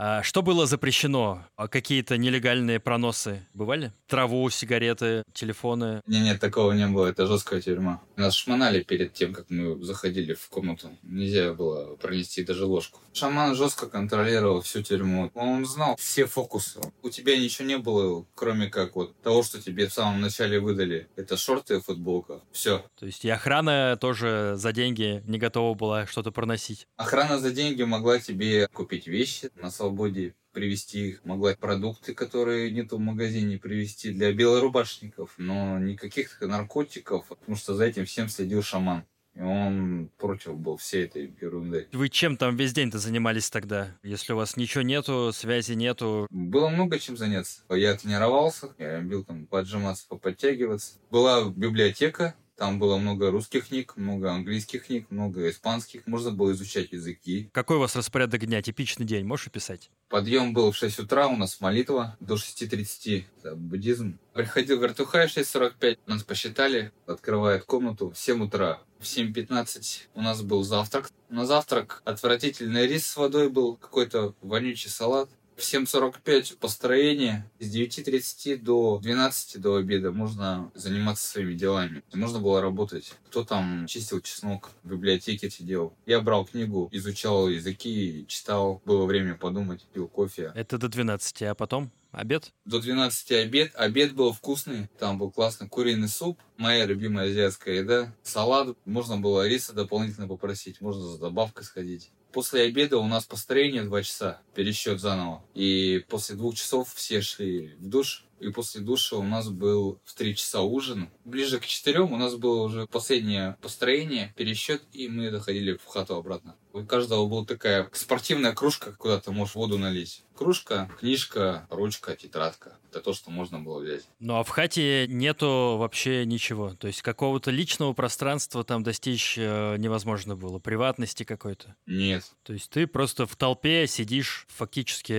А 0.05 0.21
что 0.25 0.43
было 0.43 0.67
запрещено? 0.67 1.45
А 1.55 1.69
какие-то 1.69 2.17
нелегальные 2.17 2.81
проносы 2.81 3.47
бывали? 3.55 3.93
Траву, 4.09 4.51
сигареты, 4.51 5.23
телефоны? 5.33 6.01
Не, 6.09 6.23
нет, 6.23 6.41
такого 6.41 6.73
не 6.73 6.89
было. 6.89 7.07
Это 7.07 7.29
жесткая 7.29 7.61
тюрьма. 7.61 8.03
Нас 8.17 8.35
шмонали 8.35 8.83
перед 8.83 9.13
тем, 9.13 9.33
как 9.33 9.49
мы 9.49 9.81
заходили 9.85 10.35
в 10.35 10.49
комнату. 10.49 10.91
Нельзя 11.05 11.53
было 11.53 11.95
пронести 11.95 12.43
даже 12.43 12.67
ложку. 12.67 12.99
Шаман 13.13 13.55
жестко 13.55 13.87
контролировал 13.87 14.63
всю 14.63 14.83
тюрьму. 14.83 15.31
Он 15.35 15.65
знал 15.65 15.95
все 16.01 16.27
фокусы. 16.27 16.81
У 17.05 17.09
тебя 17.09 17.39
ничего 17.39 17.69
не 17.69 17.79
было, 17.79 18.27
кроме 18.35 18.67
как 18.67 18.97
вот 18.97 19.15
того, 19.23 19.45
что 19.45 19.63
тебе 19.63 19.87
в 19.87 19.93
самом 19.93 20.21
начале 20.21 20.59
выдали. 20.59 21.07
Это 21.15 21.37
шорты 21.37 21.77
и 21.77 21.81
футболка. 21.81 22.41
Все. 22.51 22.85
То 22.99 23.07
есть 23.07 23.25
и 23.25 23.31
охрана 23.31 23.97
тоже 24.01 24.55
за 24.57 24.73
деньги 24.73 25.23
не 25.29 25.39
готова 25.39 25.75
была 25.75 26.07
что-то 26.09 26.33
проносить? 26.33 26.89
Охрана 26.97 27.39
за 27.39 27.53
деньги 27.53 27.85
могла 27.85 28.19
тебе 28.19 28.67
купить 28.67 29.07
вещи 29.07 29.51
на 29.55 29.71
свободе, 29.93 30.35
привезти 30.53 31.09
их, 31.09 31.25
могла 31.25 31.55
продукты, 31.55 32.15
которые 32.15 32.71
нету 32.71 32.97
в 32.97 33.01
магазине, 33.01 33.59
привезти 33.59 34.11
для 34.11 34.33
белорубашников, 34.33 35.35
но 35.39 35.79
никаких 35.79 36.41
наркотиков, 36.41 37.27
потому 37.27 37.57
что 37.57 37.75
за 37.75 37.85
этим 37.85 38.07
всем 38.07 38.29
следил 38.29 38.63
шаман. 38.63 39.05
И 39.35 39.41
он 39.41 40.11
против 40.19 40.59
был 40.59 40.77
всей 40.77 41.05
этой 41.05 41.35
ерунды. 41.41 41.89
Вы 41.93 42.11
чем 42.11 42.37
там 42.37 42.55
весь 42.57 42.75
день-то 42.75 42.99
занимались 42.99 43.49
тогда? 43.49 43.97
Если 44.03 44.35
у 44.35 44.37
вас 44.37 44.59
ничего 44.59 44.83
нету, 44.83 45.31
связи 45.33 45.73
нету? 45.73 46.27
Было 46.29 46.69
много 46.69 46.99
чем 46.99 47.17
заняться. 47.17 47.63
Я 47.71 47.95
тренировался, 47.95 48.75
я 48.77 49.01
любил 49.01 49.25
там 49.25 49.47
поджиматься, 49.47 50.07
поподтягиваться. 50.07 50.99
Была 51.11 51.49
библиотека, 51.49 52.35
там 52.63 52.79
было 52.79 52.97
много 52.97 53.33
русских 53.33 53.67
книг, 53.67 53.95
много 53.97 54.31
английских 54.31 54.87
книг, 54.87 55.07
много 55.11 55.51
испанских. 55.51 56.07
Можно 56.07 56.31
было 56.31 56.53
изучать 56.53 56.93
языки. 56.93 57.51
Какой 57.53 57.77
у 57.77 57.81
вас 57.81 57.97
распорядок 57.97 58.47
дня? 58.47 58.63
Типичный 58.63 59.05
день, 59.05 59.25
можешь 59.25 59.49
описать? 59.49 59.91
Подъем 60.09 60.55
был 60.55 60.71
в 60.71 60.77
6 60.77 61.01
утра, 61.01 61.27
у 61.27 61.35
нас 61.37 61.61
молитва 61.61 62.17
до 62.21 62.35
6.30. 62.37 63.25
Это 63.41 63.57
буддизм. 63.57 64.17
Приходил 64.33 64.79
вертухай 64.79 65.27
в 65.27 65.37
6.45, 65.37 65.99
нас 66.07 66.23
посчитали, 66.23 66.93
открывает 67.05 67.65
комнату 67.65 68.11
в 68.11 68.17
7 68.17 68.45
утра. 68.45 68.79
В 69.01 69.03
7.15 69.03 70.03
у 70.15 70.23
нас 70.23 70.43
был 70.43 70.63
завтрак. 70.63 71.11
На 71.31 71.47
завтрак 71.47 72.01
отвратительный 72.05 72.87
рис 72.87 73.09
с 73.09 73.17
водой 73.17 73.51
был, 73.51 73.75
какой-то 73.75 74.37
вонючий 74.41 74.89
салат. 74.89 75.29
В 75.57 75.61
7.45 75.61 76.59
построение. 76.59 77.49
С 77.59 77.75
9.30 77.75 78.57
до 78.59 78.99
12 79.03 79.61
до 79.61 79.77
обеда 79.77 80.13
можно 80.13 80.71
заниматься 80.75 81.29
своими 81.29 81.55
делами. 81.55 82.03
Можно 82.15 82.41
было 82.41 82.61
работать. 82.61 83.15
Кто 83.27 83.45
там 83.45 83.87
чистил 83.87 84.21
чеснок, 84.21 84.71
в 84.83 84.91
библиотеке 84.91 85.51
сидел. 85.51 85.95
Я 86.07 86.21
брал 86.21 86.45
книгу, 86.45 86.89
изучал 86.93 87.49
языки, 87.49 88.25
читал. 88.29 88.83
Было 88.85 89.07
время 89.07 89.35
подумать, 89.35 89.85
пил 89.93 90.09
кофе. 90.09 90.53
Это 90.55 90.79
до 90.79 90.89
12, 90.89 91.43
а 91.43 91.55
потом? 91.55 91.93
Обед? 92.13 92.53
До 92.67 92.79
12 92.79 93.33
обед. 93.33 93.73
Обед 93.75 94.15
был 94.15 94.33
вкусный. 94.33 94.89
Там 94.99 95.19
был 95.19 95.31
классный 95.31 95.69
куриный 95.69 96.09
суп. 96.09 96.39
Моя 96.59 96.85
любимая 96.85 97.29
азиатская 97.29 97.77
еда. 97.77 98.15
Салат. 98.23 98.77
Можно 98.85 99.17
было 99.17 99.49
риса 99.49 99.73
дополнительно 99.73 100.29
попросить. 100.29 100.83
Можно 100.83 101.03
за 101.03 101.19
добавкой 101.19 101.65
сходить. 101.65 102.11
После 102.33 102.63
обеда 102.63 102.99
у 102.99 103.07
нас 103.07 103.25
построение 103.25 103.83
два 103.83 104.03
часа, 104.03 104.41
пересчет 104.55 105.01
заново. 105.01 105.43
И 105.55 106.05
после 106.09 106.35
двух 106.35 106.55
часов 106.55 106.93
все 106.95 107.21
шли 107.21 107.75
в 107.79 107.89
душ. 107.89 108.25
И 108.41 108.49
после 108.51 108.81
душа 108.81 109.17
у 109.17 109.23
нас 109.23 109.49
был 109.49 110.01
в 110.05 110.15
три 110.15 110.35
часа 110.35 110.63
ужин. 110.63 111.11
Ближе 111.25 111.61
к 111.61 111.67
четырем 111.67 112.13
у 112.13 112.17
нас 112.17 112.35
было 112.35 112.63
уже 112.63 112.87
последнее 112.87 113.57
построение, 113.61 114.35
пересчет, 114.37 114.83
и 114.93 115.09
мы 115.09 115.31
доходили 115.31 115.77
в 115.77 115.85
хату 115.85 116.17
обратно. 116.17 116.57
У 116.73 116.85
каждого 116.85 117.27
была 117.27 117.45
такая 117.45 117.89
спортивная 117.93 118.53
кружка, 118.53 118.93
куда 118.93 119.21
ты 119.21 119.31
можешь 119.31 119.55
воду 119.55 119.79
налить. 119.79 120.25
Кружка, 120.35 120.91
книжка, 120.99 121.67
ручка, 121.71 122.17
тетрадка. 122.17 122.79
Это 122.91 123.01
то, 123.01 123.13
что 123.13 123.31
можно 123.31 123.61
было 123.61 123.81
взять. 123.81 124.05
Ну 124.21 124.37
а 124.37 124.43
в 124.43 124.49
хате 124.49 125.07
нету 125.07 125.77
вообще 125.79 126.25
ничего. 126.25 126.75
То 126.75 126.87
есть 126.87 127.03
какого-то 127.03 127.51
личного 127.51 127.93
пространства 127.93 128.65
там 128.65 128.83
достичь 128.83 129.37
э, 129.37 129.77
невозможно 129.79 130.35
было. 130.35 130.59
Приватности 130.59 131.25
какой-то. 131.25 131.77
Нет. 131.87 132.25
То 132.43 132.55
есть 132.55 132.71
ты 132.71 132.87
просто 132.87 133.27
в 133.27 133.37
толпе 133.37 133.87
сидишь 133.87 134.47
фактически 134.49 135.13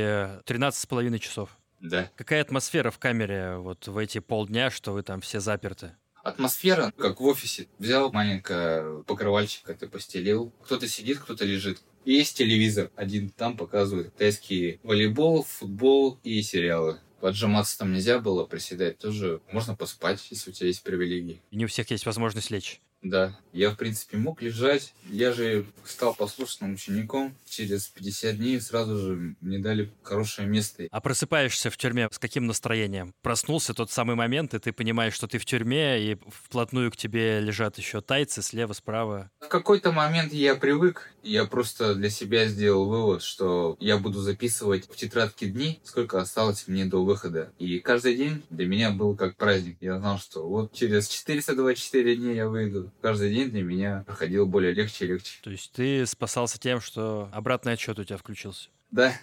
13,5 0.43 1.19
часов. 1.19 1.57
Да. 1.79 2.09
Какая 2.15 2.41
атмосфера 2.41 2.91
в 2.91 2.97
камере 2.97 3.57
вот 3.57 3.87
в 3.87 3.97
эти 3.97 4.19
полдня, 4.19 4.71
что 4.71 4.93
вы 4.93 5.03
там 5.03 5.19
все 5.21 5.39
заперты? 5.39 5.91
Атмосфера, 6.23 6.93
как 6.97 7.19
в 7.19 7.25
офисе. 7.25 7.67
Взял 7.77 8.11
маленькое 8.11 9.03
покрывальчик, 9.03 9.69
это 9.69 9.87
постелил. 9.87 10.53
Кто-то 10.63 10.87
сидит, 10.87 11.19
кто-то 11.19 11.43
лежит. 11.43 11.81
Есть 12.05 12.37
телевизор. 12.37 12.91
Один 12.95 13.29
там 13.29 13.57
показывает 13.57 14.11
китайский 14.13 14.79
волейбол, 14.83 15.43
футбол 15.43 16.19
и 16.23 16.41
сериалы. 16.41 16.99
Поджиматься 17.19 17.77
там 17.77 17.93
нельзя 17.93 18.19
было, 18.19 18.45
приседать 18.45 18.97
тоже. 18.97 19.41
Можно 19.51 19.75
поспать, 19.75 20.25
если 20.29 20.49
у 20.49 20.53
тебя 20.53 20.67
есть 20.67 20.83
привилегии. 20.83 21.41
И 21.51 21.55
не 21.57 21.65
у 21.65 21.67
всех 21.67 21.91
есть 21.91 22.05
возможность 22.05 22.51
лечь. 22.51 22.81
Да, 23.03 23.37
я, 23.51 23.69
в 23.69 23.75
принципе, 23.75 24.17
мог 24.17 24.41
лежать. 24.41 24.93
Я 25.09 25.33
же 25.33 25.65
стал 25.85 26.15
послушным 26.15 26.73
учеником. 26.73 27.35
Через 27.45 27.87
50 27.87 28.37
дней 28.37 28.61
сразу 28.61 28.97
же 28.97 29.35
мне 29.41 29.59
дали 29.59 29.91
хорошее 30.01 30.47
место. 30.47 30.87
А 30.89 31.01
просыпаешься 31.01 31.69
в 31.69 31.77
тюрьме 31.77 32.07
с 32.09 32.17
каким 32.17 32.47
настроением? 32.47 33.13
Проснулся 33.21 33.73
тот 33.73 33.91
самый 33.91 34.15
момент, 34.15 34.53
и 34.53 34.59
ты 34.59 34.71
понимаешь, 34.71 35.13
что 35.13 35.27
ты 35.27 35.37
в 35.37 35.45
тюрьме, 35.45 36.01
и 36.01 36.17
вплотную 36.27 36.91
к 36.91 36.97
тебе 36.97 37.41
лежат 37.41 37.77
еще 37.77 38.01
тайцы 38.01 38.41
слева, 38.41 38.71
справа. 38.73 39.29
В 39.41 39.49
какой-то 39.49 39.91
момент 39.91 40.31
я 40.31 40.55
привык. 40.55 41.11
Я 41.23 41.45
просто 41.45 41.95
для 41.95 42.09
себя 42.09 42.47
сделал 42.47 42.87
вывод, 42.87 43.21
что 43.21 43.77
я 43.79 43.97
буду 43.97 44.19
записывать 44.19 44.89
в 44.89 44.95
тетрадке 44.95 45.47
дни, 45.47 45.79
сколько 45.83 46.19
осталось 46.19 46.67
мне 46.67 46.85
до 46.85 47.03
выхода. 47.03 47.53
И 47.59 47.79
каждый 47.79 48.15
день 48.15 48.43
для 48.49 48.65
меня 48.65 48.91
был 48.91 49.15
как 49.15 49.35
праздник. 49.35 49.77
Я 49.79 49.99
знал, 49.99 50.19
что 50.19 50.47
вот 50.47 50.73
через 50.73 51.07
424 51.07 52.15
дня 52.15 52.31
я 52.31 52.47
выйду 52.47 52.92
каждый 53.01 53.33
день 53.33 53.49
для 53.49 53.63
меня 53.63 54.03
проходил 54.05 54.45
более 54.45 54.73
легче 54.73 55.05
и 55.05 55.07
легче. 55.07 55.39
То 55.41 55.49
есть 55.49 55.71
ты 55.71 56.05
спасался 56.05 56.59
тем, 56.59 56.81
что 56.81 57.29
обратный 57.33 57.73
отчет 57.73 57.99
у 57.99 58.03
тебя 58.03 58.17
включился? 58.17 58.69
Да. 58.91 59.13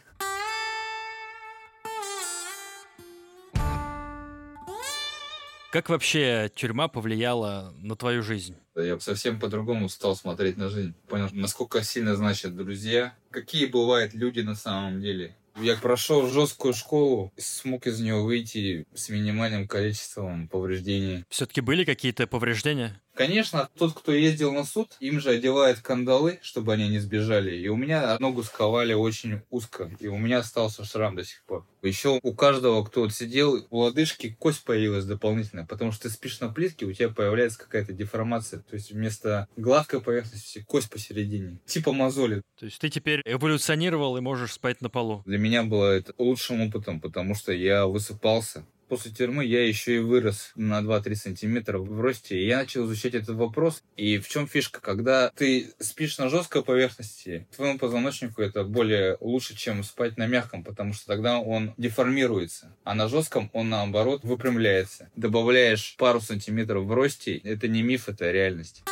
Как 5.71 5.89
вообще 5.89 6.51
тюрьма 6.53 6.89
повлияла 6.89 7.73
на 7.79 7.95
твою 7.95 8.25
жизнь? 8.25 8.57
Я 8.75 8.99
совсем 8.99 9.39
по-другому 9.39 9.89
стал 9.89 10.17
смотреть 10.17 10.57
на 10.57 10.69
жизнь. 10.69 10.95
Понял, 11.07 11.29
насколько 11.31 11.85
сильно 11.85 12.17
значат 12.17 12.57
друзья. 12.57 13.15
Какие 13.31 13.67
бывают 13.67 14.13
люди 14.13 14.41
на 14.41 14.57
самом 14.57 15.01
деле. 15.01 15.37
Я 15.57 15.77
прошел 15.77 16.29
жесткую 16.29 16.75
школу, 16.75 17.33
смог 17.37 17.87
из 17.87 18.01
нее 18.01 18.23
выйти 18.23 18.87
с 18.95 19.11
минимальным 19.11 19.69
количеством 19.69 20.49
повреждений. 20.49 21.25
Все-таки 21.29 21.61
были 21.61 21.85
какие-то 21.85 22.27
повреждения? 22.27 23.01
Конечно, 23.21 23.69
тот, 23.77 23.93
кто 23.93 24.13
ездил 24.13 24.51
на 24.51 24.65
суд, 24.65 24.97
им 24.99 25.21
же 25.21 25.33
одевают 25.33 25.81
кандалы, 25.81 26.39
чтобы 26.41 26.73
они 26.73 26.89
не 26.89 27.01
сбежали. 27.01 27.55
И 27.55 27.69
у 27.69 27.77
меня 27.77 28.17
ногу 28.19 28.43
сковали 28.43 28.95
очень 28.95 29.43
узко, 29.51 29.91
и 30.01 30.07
у 30.07 30.17
меня 30.17 30.39
остался 30.39 30.87
шрам 30.87 31.15
до 31.15 31.23
сих 31.23 31.45
пор. 31.45 31.67
Еще 31.83 32.19
у 32.23 32.33
каждого, 32.33 32.83
кто 32.83 33.03
вот 33.03 33.13
сидел, 33.13 33.67
у 33.69 33.81
лодыжки 33.81 34.35
кость 34.39 34.65
появилась 34.65 35.05
дополнительно, 35.05 35.67
потому 35.67 35.93
что 35.93 36.05
ты 36.05 36.09
спишь 36.09 36.41
на 36.41 36.49
плитке, 36.49 36.87
у 36.87 36.95
тебя 36.95 37.11
появляется 37.11 37.59
какая-то 37.59 37.93
деформация. 37.93 38.61
То 38.61 38.77
есть 38.77 38.91
вместо 38.91 39.49
гладкой 39.55 40.01
поверхности 40.01 40.65
кость 40.67 40.89
посередине. 40.89 41.59
Типа 41.67 41.93
мозоли. 41.93 42.41
То 42.59 42.65
есть 42.65 42.79
ты 42.79 42.89
теперь 42.89 43.21
эволюционировал 43.27 44.17
и 44.17 44.23
можешь 44.23 44.55
спать 44.55 44.81
на 44.81 44.89
полу? 44.89 45.23
Для 45.27 45.37
меня 45.37 45.63
было 45.63 45.93
это 45.93 46.15
лучшим 46.17 46.63
опытом, 46.63 47.03
потому 47.03 47.35
что 47.35 47.53
я 47.53 47.87
высыпался, 47.87 48.65
После 48.91 49.13
тюрьмы 49.13 49.45
я 49.45 49.65
еще 49.65 49.95
и 49.95 49.99
вырос 50.01 50.51
на 50.57 50.81
2-3 50.81 51.15
сантиметра 51.15 51.79
в 51.79 52.01
росте, 52.01 52.37
и 52.37 52.47
я 52.49 52.57
начал 52.57 52.87
изучать 52.87 53.15
этот 53.15 53.37
вопрос. 53.37 53.85
И 53.97 54.19
в 54.19 54.29
чем 54.29 54.49
фишка? 54.49 54.81
Когда 54.81 55.31
ты 55.31 55.73
спишь 55.79 56.19
на 56.19 56.29
жесткой 56.29 56.65
поверхности, 56.65 57.47
твоему 57.55 57.79
позвоночнику 57.79 58.43
это 58.43 58.65
более 58.65 59.17
лучше, 59.21 59.55
чем 59.57 59.85
спать 59.85 60.17
на 60.17 60.27
мягком, 60.27 60.65
потому 60.65 60.93
что 60.93 61.07
тогда 61.07 61.39
он 61.39 61.73
деформируется. 61.77 62.77
А 62.83 62.97
на 62.97 63.07
жестком 63.09 63.49
он, 63.53 63.69
наоборот, 63.69 64.25
выпрямляется. 64.25 65.09
Добавляешь 65.15 65.95
пару 65.97 66.21
сантиметров 66.21 66.83
в 66.83 66.93
росте, 66.93 67.37
это 67.37 67.69
не 67.69 67.83
миф, 67.83 68.09
это 68.09 68.33
реальность. 68.33 68.83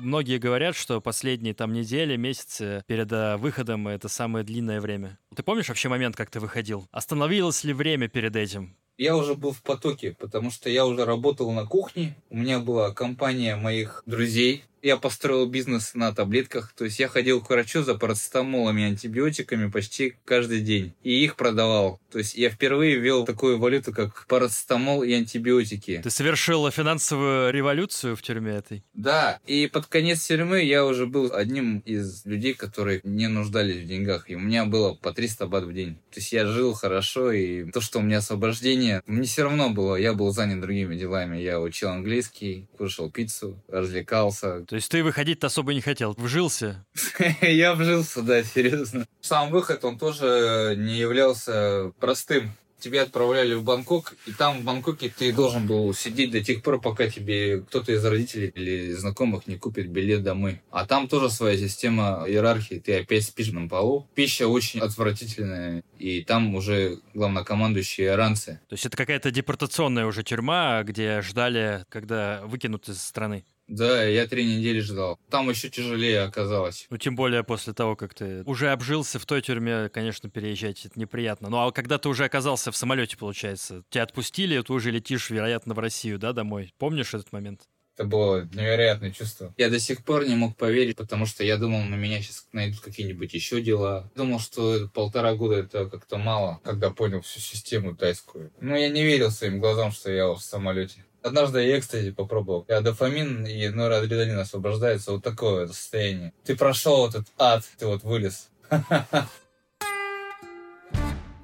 Многие 0.00 0.38
говорят, 0.38 0.76
что 0.76 1.00
последние 1.00 1.54
там 1.54 1.72
недели, 1.72 2.16
месяцы 2.16 2.84
перед 2.86 3.10
э, 3.10 3.36
выходом 3.36 3.88
это 3.88 4.08
самое 4.08 4.44
длинное 4.44 4.80
время. 4.80 5.18
Ты 5.34 5.42
помнишь 5.42 5.68
вообще 5.68 5.88
момент, 5.88 6.14
как 6.14 6.30
ты 6.30 6.38
выходил? 6.38 6.86
Остановилось 6.92 7.64
ли 7.64 7.72
время 7.72 8.08
перед 8.08 8.36
этим? 8.36 8.76
Я 8.96 9.16
уже 9.16 9.34
был 9.34 9.52
в 9.52 9.62
потоке, 9.62 10.14
потому 10.18 10.52
что 10.52 10.70
я 10.70 10.86
уже 10.86 11.04
работал 11.04 11.50
на 11.50 11.66
кухне. 11.66 12.16
У 12.30 12.36
меня 12.36 12.60
была 12.60 12.92
компания 12.92 13.56
моих 13.56 14.04
друзей, 14.06 14.64
я 14.82 14.96
построил 14.96 15.46
бизнес 15.46 15.94
на 15.94 16.12
таблетках, 16.12 16.72
то 16.76 16.84
есть 16.84 16.98
я 16.98 17.08
ходил 17.08 17.40
к 17.40 17.50
врачу 17.50 17.82
за 17.82 17.94
парацетамолами 17.94 18.82
и 18.82 18.84
антибиотиками 18.84 19.70
почти 19.70 20.14
каждый 20.24 20.60
день, 20.60 20.94
и 21.02 21.24
их 21.24 21.36
продавал. 21.36 22.00
То 22.10 22.18
есть 22.18 22.34
я 22.34 22.50
впервые 22.50 22.96
ввел 22.96 23.24
такую 23.24 23.58
валюту, 23.58 23.92
как 23.92 24.26
парацетамол 24.26 25.02
и 25.02 25.12
антибиотики. 25.12 26.00
Ты 26.02 26.10
совершил 26.10 26.70
финансовую 26.70 27.52
революцию 27.52 28.16
в 28.16 28.22
тюрьме 28.22 28.52
этой? 28.52 28.82
Да, 28.94 29.40
и 29.46 29.66
под 29.66 29.86
конец 29.86 30.26
тюрьмы 30.26 30.62
я 30.62 30.84
уже 30.84 31.06
был 31.06 31.30
одним 31.32 31.78
из 31.80 32.24
людей, 32.24 32.54
которые 32.54 33.00
не 33.04 33.28
нуждались 33.28 33.82
в 33.82 33.86
деньгах, 33.86 34.30
и 34.30 34.36
у 34.36 34.40
меня 34.40 34.64
было 34.64 34.94
по 34.94 35.12
300 35.12 35.46
бат 35.46 35.64
в 35.64 35.72
день. 35.72 35.94
То 36.10 36.20
есть 36.20 36.32
я 36.32 36.46
жил 36.46 36.74
хорошо, 36.74 37.32
и 37.32 37.70
то, 37.70 37.80
что 37.80 37.98
у 37.98 38.02
меня 38.02 38.18
освобождение, 38.18 39.02
мне 39.06 39.26
все 39.26 39.42
равно 39.44 39.70
было, 39.70 39.96
я 39.96 40.14
был 40.14 40.30
занят 40.30 40.60
другими 40.60 40.96
делами. 40.96 41.38
Я 41.38 41.60
учил 41.60 41.90
английский, 41.90 42.66
кушал 42.76 43.10
пиццу, 43.10 43.62
развлекался, 43.68 44.64
то 44.68 44.76
есть 44.76 44.90
ты 44.90 45.02
выходить-то 45.02 45.46
особо 45.46 45.72
не 45.72 45.80
хотел, 45.80 46.14
вжился? 46.18 46.84
Я 47.40 47.74
вжился, 47.74 48.22
да, 48.22 48.42
серьезно. 48.44 49.06
Сам 49.20 49.50
выход, 49.50 49.82
он 49.84 49.98
тоже 49.98 50.74
не 50.76 50.98
являлся 50.98 51.92
простым 51.98 52.52
тебя 52.78 53.02
отправляли 53.02 53.54
в 53.54 53.64
Бангкок, 53.64 54.14
и 54.26 54.32
там 54.32 54.60
в 54.60 54.64
Бангкоке 54.64 55.12
ты 55.16 55.32
должен 55.32 55.66
был 55.66 55.92
сидеть 55.94 56.30
до 56.30 56.42
тех 56.42 56.62
пор, 56.62 56.80
пока 56.80 57.08
тебе 57.08 57.60
кто-то 57.60 57.92
из 57.92 58.04
родителей 58.04 58.52
или 58.54 58.92
знакомых 58.92 59.46
не 59.46 59.56
купит 59.56 59.88
билет 59.88 60.22
домой. 60.22 60.60
А 60.70 60.86
там 60.86 61.08
тоже 61.08 61.30
своя 61.30 61.56
система 61.56 62.24
иерархии. 62.26 62.76
Ты 62.76 63.00
опять 63.00 63.24
спишь 63.24 63.50
на 63.50 63.68
полу. 63.68 64.06
Пища 64.14 64.46
очень 64.46 64.80
отвратительная, 64.80 65.82
и 65.98 66.22
там 66.22 66.54
уже 66.54 67.00
главнокомандующие 67.14 68.08
иранцы. 68.08 68.60
То 68.68 68.74
есть 68.74 68.86
это 68.86 68.96
какая-то 68.96 69.30
депортационная 69.30 70.06
уже 70.06 70.22
тюрьма, 70.22 70.82
где 70.84 71.20
ждали, 71.22 71.84
когда 71.88 72.42
выкинут 72.44 72.88
из 72.88 73.02
страны? 73.02 73.44
Да, 73.68 74.02
я 74.02 74.26
три 74.26 74.46
недели 74.46 74.80
ждал. 74.80 75.18
Там 75.30 75.50
еще 75.50 75.68
тяжелее 75.68 76.22
оказалось. 76.22 76.86
Ну, 76.88 76.96
тем 76.96 77.14
более 77.14 77.44
после 77.44 77.74
того, 77.74 77.96
как 77.96 78.14
ты 78.14 78.42
уже 78.44 78.70
обжился 78.70 79.18
в 79.18 79.26
той 79.26 79.42
тюрьме, 79.42 79.90
конечно, 79.90 80.30
переезжать 80.30 80.86
это 80.86 80.98
неприятно. 80.98 81.50
Ну, 81.50 81.58
а 81.58 81.70
когда 81.70 81.98
ты 81.98 82.08
уже 82.08 82.24
оказался 82.24 82.72
в 82.72 82.76
самолете, 82.76 83.18
получается, 83.18 83.84
тебя 83.90 84.04
отпустили, 84.04 84.60
ты 84.62 84.72
уже 84.72 84.90
летишь, 84.90 85.28
вероятно, 85.28 85.74
в 85.74 85.78
Россию, 85.78 86.18
да, 86.18 86.32
домой? 86.32 86.72
Помнишь 86.78 87.12
этот 87.12 87.30
момент? 87.30 87.68
Это 87.98 88.06
было 88.06 88.48
невероятное 88.52 89.10
чувство. 89.10 89.52
Я 89.56 89.70
до 89.70 89.80
сих 89.80 90.04
пор 90.04 90.24
не 90.24 90.36
мог 90.36 90.56
поверить, 90.56 90.96
потому 90.96 91.26
что 91.26 91.42
я 91.42 91.56
думал, 91.56 91.82
на 91.82 91.96
меня 91.96 92.22
сейчас 92.22 92.46
найдут 92.52 92.80
какие-нибудь 92.80 93.34
еще 93.34 93.60
дела. 93.60 94.08
Думал, 94.14 94.38
что 94.38 94.88
полтора 94.94 95.34
года 95.34 95.56
это 95.56 95.86
как-то 95.86 96.16
мало, 96.16 96.60
когда 96.62 96.90
понял 96.90 97.22
всю 97.22 97.40
систему 97.40 97.96
тайскую. 97.96 98.52
Но 98.60 98.76
я 98.76 98.88
не 98.88 99.02
верил 99.02 99.32
своим 99.32 99.58
глазам, 99.58 99.90
что 99.90 100.12
я 100.12 100.28
в 100.28 100.38
самолете. 100.38 101.04
Однажды 101.22 101.62
я 101.64 101.78
экстази 101.78 102.12
попробовал. 102.12 102.64
Я 102.68 102.80
дофамин 102.80 103.46
и 103.46 103.68
норадреналин 103.68 104.38
освобождается. 104.38 105.12
Вот 105.12 105.22
такое 105.22 105.66
состояние. 105.66 106.32
Ты 106.44 106.56
прошел 106.56 107.08
этот 107.08 107.26
ад, 107.38 107.64
ты 107.78 107.86
вот 107.86 108.02
вылез. 108.04 108.48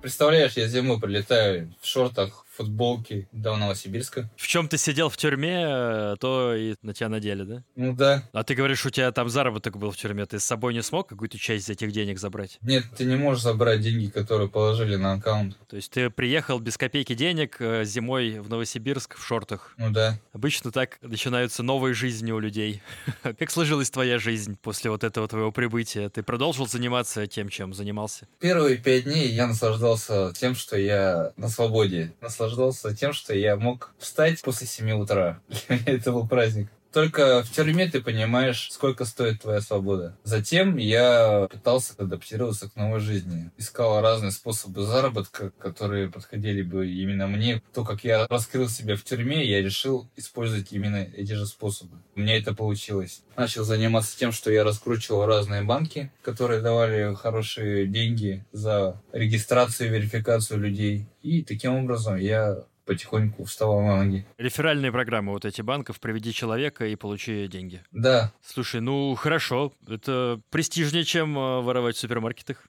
Представляешь, 0.01 0.53
я 0.53 0.69
зимой 0.69 1.01
прилетаю 1.01 1.75
в 1.81 1.87
шортах, 1.87 2.44
футболке 2.57 3.29
до 3.33 3.57
Новосибирска. 3.57 4.31
В 4.37 4.47
чем 4.47 4.69
ты 4.69 4.79
сидел 4.79 5.09
в 5.09 5.17
тюрьме, 5.17 5.65
э, 5.67 6.17
то 6.21 6.55
и 6.55 6.75
на 6.83 6.95
тебя 6.95 7.09
надели, 7.09 7.43
да? 7.43 7.65
Ну 7.77 7.95
да. 7.95 8.23
А 8.33 8.45
ты 8.45 8.55
говоришь, 8.55 8.85
у 8.87 8.91
тебя 8.91 9.11
там 9.13 9.29
заработок 9.29 9.77
был 9.77 9.91
в 9.91 9.97
тюрьме, 9.97 10.27
ты 10.27 10.39
с 10.39 10.45
собой 10.45 10.75
не 10.75 10.83
смог 10.83 11.09
какую-то 11.09 11.39
часть 11.39 11.71
этих 11.71 11.93
денег 11.93 12.19
забрать? 12.19 12.59
Нет, 12.63 12.85
ты 12.97 13.05
не 13.05 13.17
можешь 13.17 13.43
забрать 13.43 13.81
деньги, 13.81 14.07
которые 14.07 14.49
положили 14.49 14.97
на 14.97 15.15
аккаунт. 15.15 15.57
То 15.69 15.77
есть 15.77 15.91
ты 15.91 16.11
приехал 16.11 16.61
без 16.61 16.77
копейки 16.77 17.15
денег 17.15 17.57
э, 17.59 17.85
зимой 17.85 18.39
в 18.39 18.49
Новосибирск 18.49 19.17
в 19.17 19.27
шортах? 19.27 19.75
Ну 19.77 19.91
да. 19.91 20.19
Обычно 20.33 20.71
так 20.71 20.99
начинаются 21.03 21.63
новые 21.63 21.95
жизни 21.95 22.33
у 22.33 22.39
людей. 22.39 22.83
Как 23.23 23.51
сложилась 23.51 23.91
твоя 23.91 24.19
жизнь 24.19 24.57
после 24.63 24.91
вот 24.91 25.05
этого 25.05 25.29
твоего 25.29 25.53
прибытия? 25.53 26.09
Ты 26.09 26.23
продолжил 26.23 26.67
заниматься 26.67 27.27
тем, 27.27 27.49
чем 27.49 27.75
занимался? 27.75 28.29
Первые 28.41 28.77
пять 28.77 29.05
дней 29.05 29.29
я 29.29 29.47
наслаждался 29.47 30.33
тем, 30.35 30.55
что 30.55 30.77
я 30.77 31.33
на 31.37 31.49
свободе. 31.49 32.13
Наслаждался 32.21 32.44
наслаждался 32.45 32.95
тем, 32.95 33.13
что 33.13 33.35
я 33.35 33.57
мог 33.57 33.93
встать 33.99 34.43
после 34.43 34.67
7 34.67 34.93
утра. 34.93 35.41
Для 35.69 35.77
меня 35.77 35.93
это 35.95 36.13
был 36.13 36.27
праздник. 36.27 36.69
Только 36.95 37.43
в 37.43 37.51
тюрьме 37.51 37.89
ты 37.89 38.01
понимаешь, 38.01 38.69
сколько 38.71 39.05
стоит 39.05 39.43
твоя 39.43 39.61
свобода. 39.61 40.17
Затем 40.23 40.77
я 40.77 41.49
пытался 41.51 41.95
адаптироваться 41.99 42.71
к 42.71 42.77
новой 42.77 43.01
жизни. 43.01 43.51
Искал 43.57 44.01
разные 44.01 44.31
способы 44.31 44.87
заработка, 44.87 45.51
которые 45.59 46.09
подходили 46.09 46.63
бы 46.63 46.89
именно 46.89 47.27
мне. 47.27 47.61
То, 47.75 47.85
как 47.85 48.05
я 48.05 48.29
раскрыл 48.29 48.69
себя 48.69 48.95
в 48.95 49.03
тюрьме, 49.03 49.45
я 49.45 49.61
решил 49.61 50.09
использовать 50.15 50.71
именно 50.71 50.99
эти 50.99 51.33
же 51.33 51.47
способы. 51.47 51.97
У 52.15 52.21
меня 52.21 52.39
это 52.39 52.55
получилось. 52.55 53.25
Начал 53.37 53.65
заниматься 53.65 54.17
тем, 54.17 54.31
что 54.31 54.53
я 54.53 54.63
раскручивал 54.63 55.27
разные 55.27 55.63
банки, 55.63 56.13
которые 56.23 56.61
давали 56.61 57.13
хорошие 57.17 57.89
деньги 57.89 58.45
за 58.53 59.03
регистрацию 59.13 59.89
и 59.89 59.91
верификацию 59.91 60.61
людей. 60.61 61.09
И 61.23 61.43
таким 61.43 61.75
образом 61.75 62.15
я 62.15 62.65
потихоньку 62.85 63.45
вставал 63.45 63.81
на 63.83 64.05
ноги. 64.05 64.27
Реферальные 64.39 64.93
программы 64.93 65.33
вот 65.33 65.45
эти 65.45 65.63
банков 65.63 66.01
«Приведи 66.01 66.33
человека 66.33 66.87
и 66.87 66.97
получи 66.97 67.47
деньги». 67.49 67.83
Да. 67.93 68.33
Слушай, 68.45 68.81
ну 68.81 69.15
хорошо, 69.15 69.73
это 69.89 70.41
престижнее, 70.51 71.05
чем 71.05 71.39
э, 71.39 71.61
воровать 71.61 71.97
в 71.97 71.99
супермаркетах. 71.99 72.69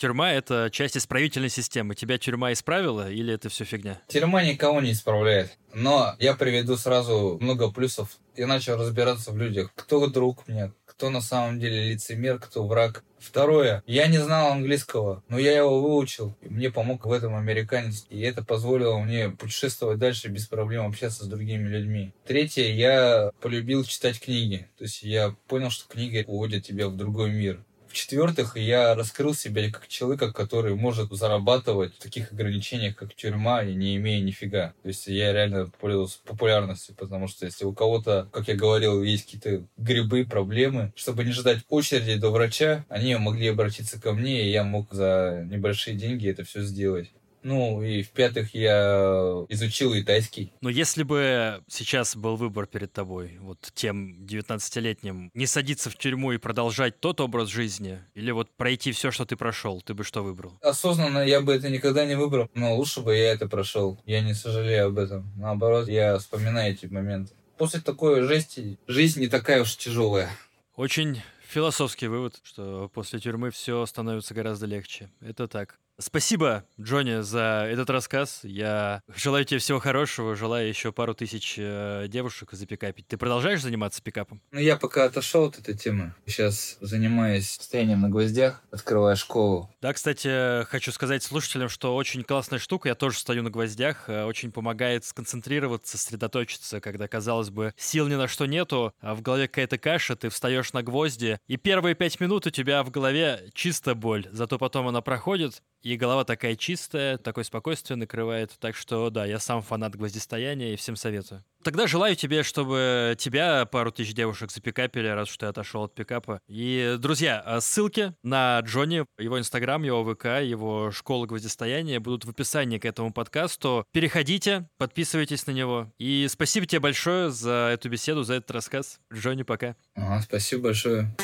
Тюрьма— 0.00 0.32
это 0.32 0.70
часть 0.72 0.96
исправительной 0.96 1.50
системы. 1.50 1.94
Тебя 1.94 2.16
тюрьма 2.16 2.54
исправила 2.54 3.10
или 3.10 3.34
это 3.34 3.50
все 3.50 3.66
фигня? 3.66 4.00
Тюрьма 4.08 4.42
никого 4.42 4.80
не 4.80 4.92
исправляет. 4.92 5.58
Но 5.74 6.14
я 6.18 6.32
приведу 6.32 6.78
сразу 6.78 7.36
много 7.38 7.70
плюсов. 7.70 8.16
Я 8.34 8.46
начал 8.46 8.78
разбираться 8.78 9.30
в 9.30 9.36
людях. 9.36 9.70
Кто 9.74 10.06
друг 10.06 10.48
мне, 10.48 10.72
кто 11.00 11.08
на 11.08 11.22
самом 11.22 11.58
деле 11.58 11.92
лицемер, 11.92 12.38
кто 12.38 12.66
враг. 12.66 13.02
Второе, 13.18 13.82
я 13.86 14.06
не 14.06 14.18
знал 14.18 14.52
английского, 14.52 15.22
но 15.30 15.38
я 15.38 15.56
его 15.56 15.80
выучил. 15.80 16.36
И 16.42 16.48
мне 16.50 16.70
помог 16.70 17.06
в 17.06 17.12
этом 17.12 17.36
американец. 17.36 18.04
И 18.10 18.20
это 18.20 18.44
позволило 18.44 18.98
мне 18.98 19.30
путешествовать 19.30 19.98
дальше 19.98 20.28
без 20.28 20.46
проблем, 20.46 20.86
общаться 20.86 21.24
с 21.24 21.26
другими 21.26 21.66
людьми. 21.68 22.12
Третье, 22.26 22.64
я 22.64 23.30
полюбил 23.40 23.84
читать 23.84 24.20
книги. 24.20 24.68
То 24.76 24.84
есть 24.84 25.02
я 25.02 25.34
понял, 25.48 25.70
что 25.70 25.88
книга 25.88 26.22
уводит 26.26 26.66
тебя 26.66 26.88
в 26.88 26.96
другой 26.96 27.30
мир. 27.30 27.64
В-четвертых, 27.90 28.56
я 28.56 28.94
раскрыл 28.94 29.34
себя 29.34 29.68
как 29.68 29.88
человека, 29.88 30.32
который 30.32 30.76
может 30.76 31.10
зарабатывать 31.10 31.92
в 31.96 31.98
таких 31.98 32.30
ограничениях, 32.30 32.94
как 32.94 33.16
тюрьма, 33.16 33.64
и 33.64 33.74
не 33.74 33.96
имея 33.96 34.22
нифига. 34.22 34.74
То 34.82 34.88
есть 34.88 35.08
я 35.08 35.32
реально 35.32 35.72
пользовался 35.80 36.20
популярностью, 36.24 36.94
потому 36.94 37.26
что 37.26 37.46
если 37.46 37.64
у 37.64 37.72
кого-то, 37.72 38.28
как 38.30 38.46
я 38.46 38.54
говорил, 38.54 39.02
есть 39.02 39.24
какие-то 39.24 39.66
грибы, 39.76 40.24
проблемы, 40.24 40.92
чтобы 40.94 41.24
не 41.24 41.32
ждать 41.32 41.64
очереди 41.68 42.14
до 42.14 42.30
врача, 42.30 42.84
они 42.88 43.16
могли 43.16 43.48
обратиться 43.48 44.00
ко 44.00 44.12
мне, 44.12 44.46
и 44.46 44.52
я 44.52 44.62
мог 44.62 44.92
за 44.92 45.44
небольшие 45.50 45.96
деньги 45.96 46.30
это 46.30 46.44
все 46.44 46.62
сделать. 46.62 47.10
Ну, 47.42 47.82
и 47.82 48.02
в-пятых, 48.02 48.54
я 48.54 49.44
изучил 49.48 49.94
и 49.94 50.02
тайский. 50.02 50.52
Но 50.60 50.68
если 50.68 51.02
бы 51.02 51.62
сейчас 51.68 52.16
был 52.16 52.36
выбор 52.36 52.66
перед 52.66 52.92
тобой, 52.92 53.38
вот 53.40 53.70
тем 53.74 54.24
19-летним, 54.24 55.30
не 55.34 55.46
садиться 55.46 55.90
в 55.90 55.96
тюрьму 55.96 56.32
и 56.32 56.38
продолжать 56.38 57.00
тот 57.00 57.20
образ 57.20 57.48
жизни, 57.48 57.98
или 58.14 58.30
вот 58.30 58.50
пройти 58.56 58.92
все, 58.92 59.10
что 59.10 59.24
ты 59.24 59.36
прошел, 59.36 59.80
ты 59.80 59.94
бы 59.94 60.04
что 60.04 60.22
выбрал? 60.22 60.58
Осознанно 60.62 61.18
я 61.20 61.40
бы 61.40 61.54
это 61.54 61.68
никогда 61.70 62.04
не 62.04 62.16
выбрал, 62.16 62.48
но 62.54 62.76
лучше 62.76 63.00
бы 63.00 63.16
я 63.16 63.32
это 63.32 63.48
прошел. 63.48 63.98
Я 64.04 64.20
не 64.20 64.34
сожалею 64.34 64.86
об 64.86 64.98
этом. 64.98 65.32
Наоборот, 65.36 65.88
я 65.88 66.18
вспоминаю 66.18 66.72
эти 66.74 66.86
моменты. 66.86 67.32
После 67.56 67.80
такой 67.80 68.22
жести 68.22 68.78
жизнь 68.86 69.20
не 69.20 69.28
такая 69.28 69.62
уж 69.62 69.76
тяжелая. 69.76 70.30
Очень 70.76 71.22
философский 71.46 72.06
вывод, 72.06 72.40
что 72.42 72.90
после 72.94 73.18
тюрьмы 73.18 73.50
все 73.50 73.84
становится 73.84 74.34
гораздо 74.34 74.66
легче. 74.66 75.10
Это 75.20 75.48
так. 75.48 75.78
Спасибо, 76.00 76.64
Джонни, 76.80 77.20
за 77.20 77.66
этот 77.70 77.90
рассказ. 77.90 78.40
Я 78.42 79.02
желаю 79.14 79.44
тебе 79.44 79.60
всего 79.60 79.78
хорошего, 79.80 80.34
желаю 80.34 80.66
еще 80.66 80.92
пару 80.92 81.14
тысяч 81.14 81.56
э, 81.58 82.06
девушек 82.08 82.52
запикапить. 82.52 83.06
Ты 83.06 83.18
продолжаешь 83.18 83.60
заниматься 83.60 84.02
пикапом? 84.02 84.40
Ну, 84.50 84.60
я 84.60 84.76
пока 84.76 85.04
отошел 85.04 85.44
от 85.44 85.58
этой 85.58 85.76
темы. 85.76 86.14
Сейчас 86.24 86.78
занимаюсь 86.80 87.50
стоянием 87.50 88.00
на 88.00 88.08
гвоздях, 88.08 88.62
открываю 88.70 89.14
школу. 89.16 89.70
Да, 89.82 89.92
кстати, 89.92 90.64
хочу 90.64 90.90
сказать 90.90 91.22
слушателям, 91.22 91.68
что 91.68 91.94
очень 91.94 92.24
классная 92.24 92.58
штука. 92.58 92.88
Я 92.88 92.94
тоже 92.94 93.18
стою 93.18 93.42
на 93.42 93.50
гвоздях. 93.50 94.08
э, 94.08 94.24
Очень 94.24 94.52
помогает 94.52 95.04
сконцентрироваться, 95.04 95.98
сосредоточиться, 95.98 96.80
когда, 96.80 97.08
казалось 97.08 97.50
бы, 97.50 97.74
сил 97.76 98.08
ни 98.08 98.14
на 98.14 98.26
что 98.26 98.46
нету, 98.46 98.94
а 99.00 99.14
в 99.14 99.20
голове 99.20 99.48
какая-то 99.48 99.76
каша, 99.76 100.16
ты 100.16 100.30
встаешь 100.30 100.72
на 100.72 100.82
гвозди, 100.82 101.38
и 101.46 101.58
первые 101.58 101.94
пять 101.94 102.20
минут 102.20 102.46
у 102.46 102.50
тебя 102.50 102.82
в 102.82 102.90
голове 102.90 103.50
чисто 103.52 103.94
боль. 103.94 104.26
Зато 104.32 104.58
потом 104.58 104.88
она 104.88 105.02
проходит, 105.02 105.62
и 105.82 105.89
голова 105.96 106.24
такая 106.24 106.56
чистая, 106.56 107.18
такое 107.18 107.44
спокойствие 107.44 107.96
накрывает. 107.96 108.52
Так 108.58 108.76
что, 108.76 109.10
да, 109.10 109.24
я 109.24 109.38
сам 109.38 109.62
фанат 109.62 109.96
гвоздистояния 109.96 110.72
и 110.72 110.76
всем 110.76 110.96
советую. 110.96 111.44
Тогда 111.62 111.86
желаю 111.86 112.16
тебе, 112.16 112.42
чтобы 112.42 113.16
тебя 113.18 113.66
пару 113.66 113.92
тысяч 113.92 114.14
девушек 114.14 114.50
запикапили, 114.50 115.08
раз 115.08 115.30
уж 115.30 115.36
ты 115.36 115.46
отошел 115.46 115.84
от 115.84 115.94
пикапа. 115.94 116.40
И, 116.48 116.96
друзья, 116.98 117.42
а 117.44 117.60
ссылки 117.60 118.14
на 118.22 118.60
Джонни, 118.60 119.04
его 119.18 119.38
инстаграм, 119.38 119.82
его 119.82 120.02
ВК, 120.14 120.42
его 120.42 120.90
школа 120.90 121.26
гвоздистояния 121.26 122.00
будут 122.00 122.24
в 122.24 122.30
описании 122.30 122.78
к 122.78 122.86
этому 122.86 123.12
подкасту. 123.12 123.84
Переходите, 123.92 124.68
подписывайтесь 124.78 125.46
на 125.46 125.50
него. 125.50 125.92
И 125.98 126.26
спасибо 126.30 126.66
тебе 126.66 126.80
большое 126.80 127.30
за 127.30 127.70
эту 127.74 127.90
беседу, 127.90 128.22
за 128.22 128.34
этот 128.34 128.50
рассказ. 128.52 128.98
Джонни, 129.12 129.42
пока. 129.42 129.76
Ага, 129.94 130.22
спасибо 130.22 130.64
большое. 130.64 131.14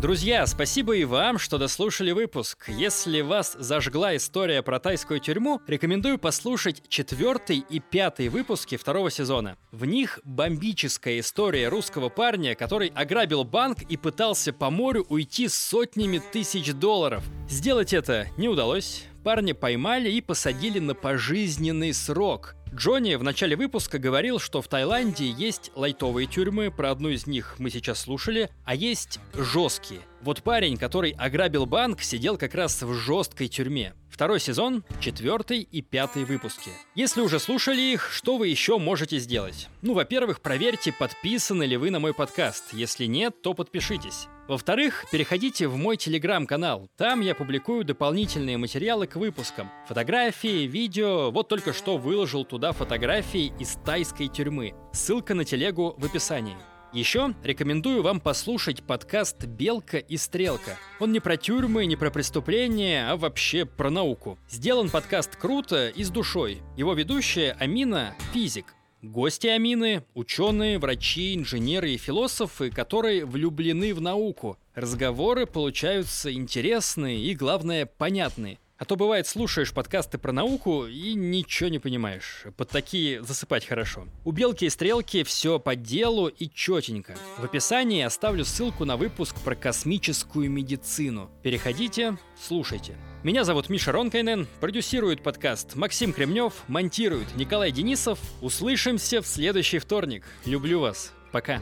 Друзья, 0.00 0.46
спасибо 0.46 0.96
и 0.96 1.04
вам, 1.04 1.38
что 1.38 1.58
дослушали 1.58 2.12
выпуск. 2.12 2.70
Если 2.70 3.20
вас 3.20 3.54
зажгла 3.58 4.16
история 4.16 4.62
про 4.62 4.80
тайскую 4.80 5.20
тюрьму, 5.20 5.60
рекомендую 5.66 6.16
послушать 6.16 6.82
четвертый 6.88 7.58
и 7.58 7.80
пятый 7.80 8.30
выпуски 8.30 8.78
второго 8.78 9.10
сезона. 9.10 9.58
В 9.72 9.84
них 9.84 10.18
бомбическая 10.24 11.20
история 11.20 11.68
русского 11.68 12.08
парня, 12.08 12.54
который 12.54 12.88
ограбил 12.88 13.44
банк 13.44 13.82
и 13.82 13.98
пытался 13.98 14.54
по 14.54 14.70
морю 14.70 15.04
уйти 15.10 15.48
с 15.48 15.54
сотнями 15.54 16.22
тысяч 16.32 16.72
долларов. 16.72 17.22
Сделать 17.46 17.92
это 17.92 18.26
не 18.38 18.48
удалось. 18.48 19.04
Парня 19.22 19.54
поймали 19.54 20.10
и 20.10 20.22
посадили 20.22 20.78
на 20.78 20.94
пожизненный 20.94 21.92
срок. 21.92 22.54
Джонни 22.72 23.16
в 23.16 23.22
начале 23.22 23.54
выпуска 23.54 23.98
говорил, 23.98 24.38
что 24.38 24.62
в 24.62 24.68
Таиланде 24.68 25.28
есть 25.28 25.72
лайтовые 25.74 26.26
тюрьмы, 26.26 26.70
про 26.70 26.92
одну 26.92 27.10
из 27.10 27.26
них 27.26 27.56
мы 27.58 27.68
сейчас 27.68 28.00
слушали, 28.00 28.48
а 28.64 28.74
есть 28.74 29.18
жесткие. 29.34 30.00
Вот 30.22 30.42
парень, 30.42 30.78
который 30.78 31.10
ограбил 31.10 31.66
банк, 31.66 32.00
сидел 32.00 32.38
как 32.38 32.54
раз 32.54 32.80
в 32.82 32.94
жесткой 32.94 33.48
тюрьме. 33.48 33.92
Второй 34.20 34.38
сезон, 34.38 34.84
четвертый 35.00 35.60
и 35.60 35.80
пятый 35.80 36.26
выпуски. 36.26 36.70
Если 36.94 37.22
уже 37.22 37.40
слушали 37.40 37.80
их, 37.80 38.10
что 38.12 38.36
вы 38.36 38.48
еще 38.48 38.76
можете 38.76 39.18
сделать? 39.18 39.70
Ну, 39.80 39.94
во-первых, 39.94 40.42
проверьте, 40.42 40.92
подписаны 40.92 41.62
ли 41.62 41.78
вы 41.78 41.90
на 41.90 42.00
мой 42.00 42.12
подкаст. 42.12 42.74
Если 42.74 43.06
нет, 43.06 43.40
то 43.40 43.54
подпишитесь. 43.54 44.26
Во-вторых, 44.46 45.06
переходите 45.10 45.68
в 45.68 45.78
мой 45.78 45.96
телеграм-канал. 45.96 46.90
Там 46.98 47.22
я 47.22 47.34
публикую 47.34 47.82
дополнительные 47.82 48.58
материалы 48.58 49.06
к 49.06 49.16
выпускам. 49.16 49.70
Фотографии, 49.88 50.66
видео. 50.66 51.30
Вот 51.30 51.48
только 51.48 51.72
что 51.72 51.96
выложил 51.96 52.44
туда 52.44 52.72
фотографии 52.72 53.54
из 53.58 53.78
тайской 53.86 54.28
тюрьмы. 54.28 54.74
Ссылка 54.92 55.32
на 55.32 55.46
телегу 55.46 55.94
в 55.96 56.04
описании. 56.04 56.58
Еще 56.92 57.36
рекомендую 57.44 58.02
вам 58.02 58.18
послушать 58.18 58.82
подкаст 58.82 59.44
«Белка 59.44 59.98
и 59.98 60.16
стрелка». 60.16 60.76
Он 60.98 61.12
не 61.12 61.20
про 61.20 61.36
тюрьмы, 61.36 61.86
не 61.86 61.94
про 61.94 62.10
преступления, 62.10 63.08
а 63.08 63.16
вообще 63.16 63.64
про 63.64 63.90
науку. 63.90 64.40
Сделан 64.48 64.90
подкаст 64.90 65.36
круто 65.36 65.88
и 65.88 66.02
с 66.02 66.10
душой. 66.10 66.62
Его 66.76 66.94
ведущая 66.94 67.52
Амина– 67.60 68.16
физик. 68.32 68.74
Гости 69.02 69.46
Амины– 69.46 70.02
ученые, 70.14 70.80
врачи, 70.80 71.36
инженеры 71.36 71.92
и 71.92 71.96
философы, 71.96 72.70
которые 72.70 73.24
влюблены 73.24 73.94
в 73.94 74.00
науку. 74.00 74.58
Разговоры 74.74 75.46
получаются 75.46 76.32
интересные 76.32 77.20
и, 77.20 77.36
главное, 77.36 77.86
понятные. 77.86 78.58
А 78.80 78.86
то 78.86 78.96
бывает, 78.96 79.26
слушаешь 79.26 79.74
подкасты 79.74 80.16
про 80.16 80.32
науку 80.32 80.86
и 80.86 81.12
ничего 81.12 81.68
не 81.68 81.78
понимаешь. 81.78 82.44
Под 82.56 82.70
такие 82.70 83.22
засыпать 83.22 83.66
хорошо. 83.66 84.06
У 84.24 84.32
Белки 84.32 84.64
и 84.64 84.70
Стрелки 84.70 85.22
все 85.22 85.58
по 85.58 85.76
делу 85.76 86.28
и 86.28 86.48
четенько. 86.48 87.14
В 87.36 87.44
описании 87.44 88.02
оставлю 88.02 88.42
ссылку 88.46 88.86
на 88.86 88.96
выпуск 88.96 89.36
про 89.44 89.54
космическую 89.54 90.50
медицину. 90.50 91.30
Переходите, 91.42 92.16
слушайте. 92.40 92.96
Меня 93.22 93.44
зовут 93.44 93.68
Миша 93.68 93.92
Ронкайнен, 93.92 94.48
продюсирует 94.60 95.22
подкаст 95.22 95.74
Максим 95.74 96.14
Кремнев, 96.14 96.54
монтирует 96.66 97.36
Николай 97.36 97.72
Денисов. 97.72 98.18
Услышимся 98.40 99.20
в 99.20 99.26
следующий 99.26 99.78
вторник. 99.78 100.24
Люблю 100.46 100.80
вас. 100.80 101.12
Пока. 101.32 101.60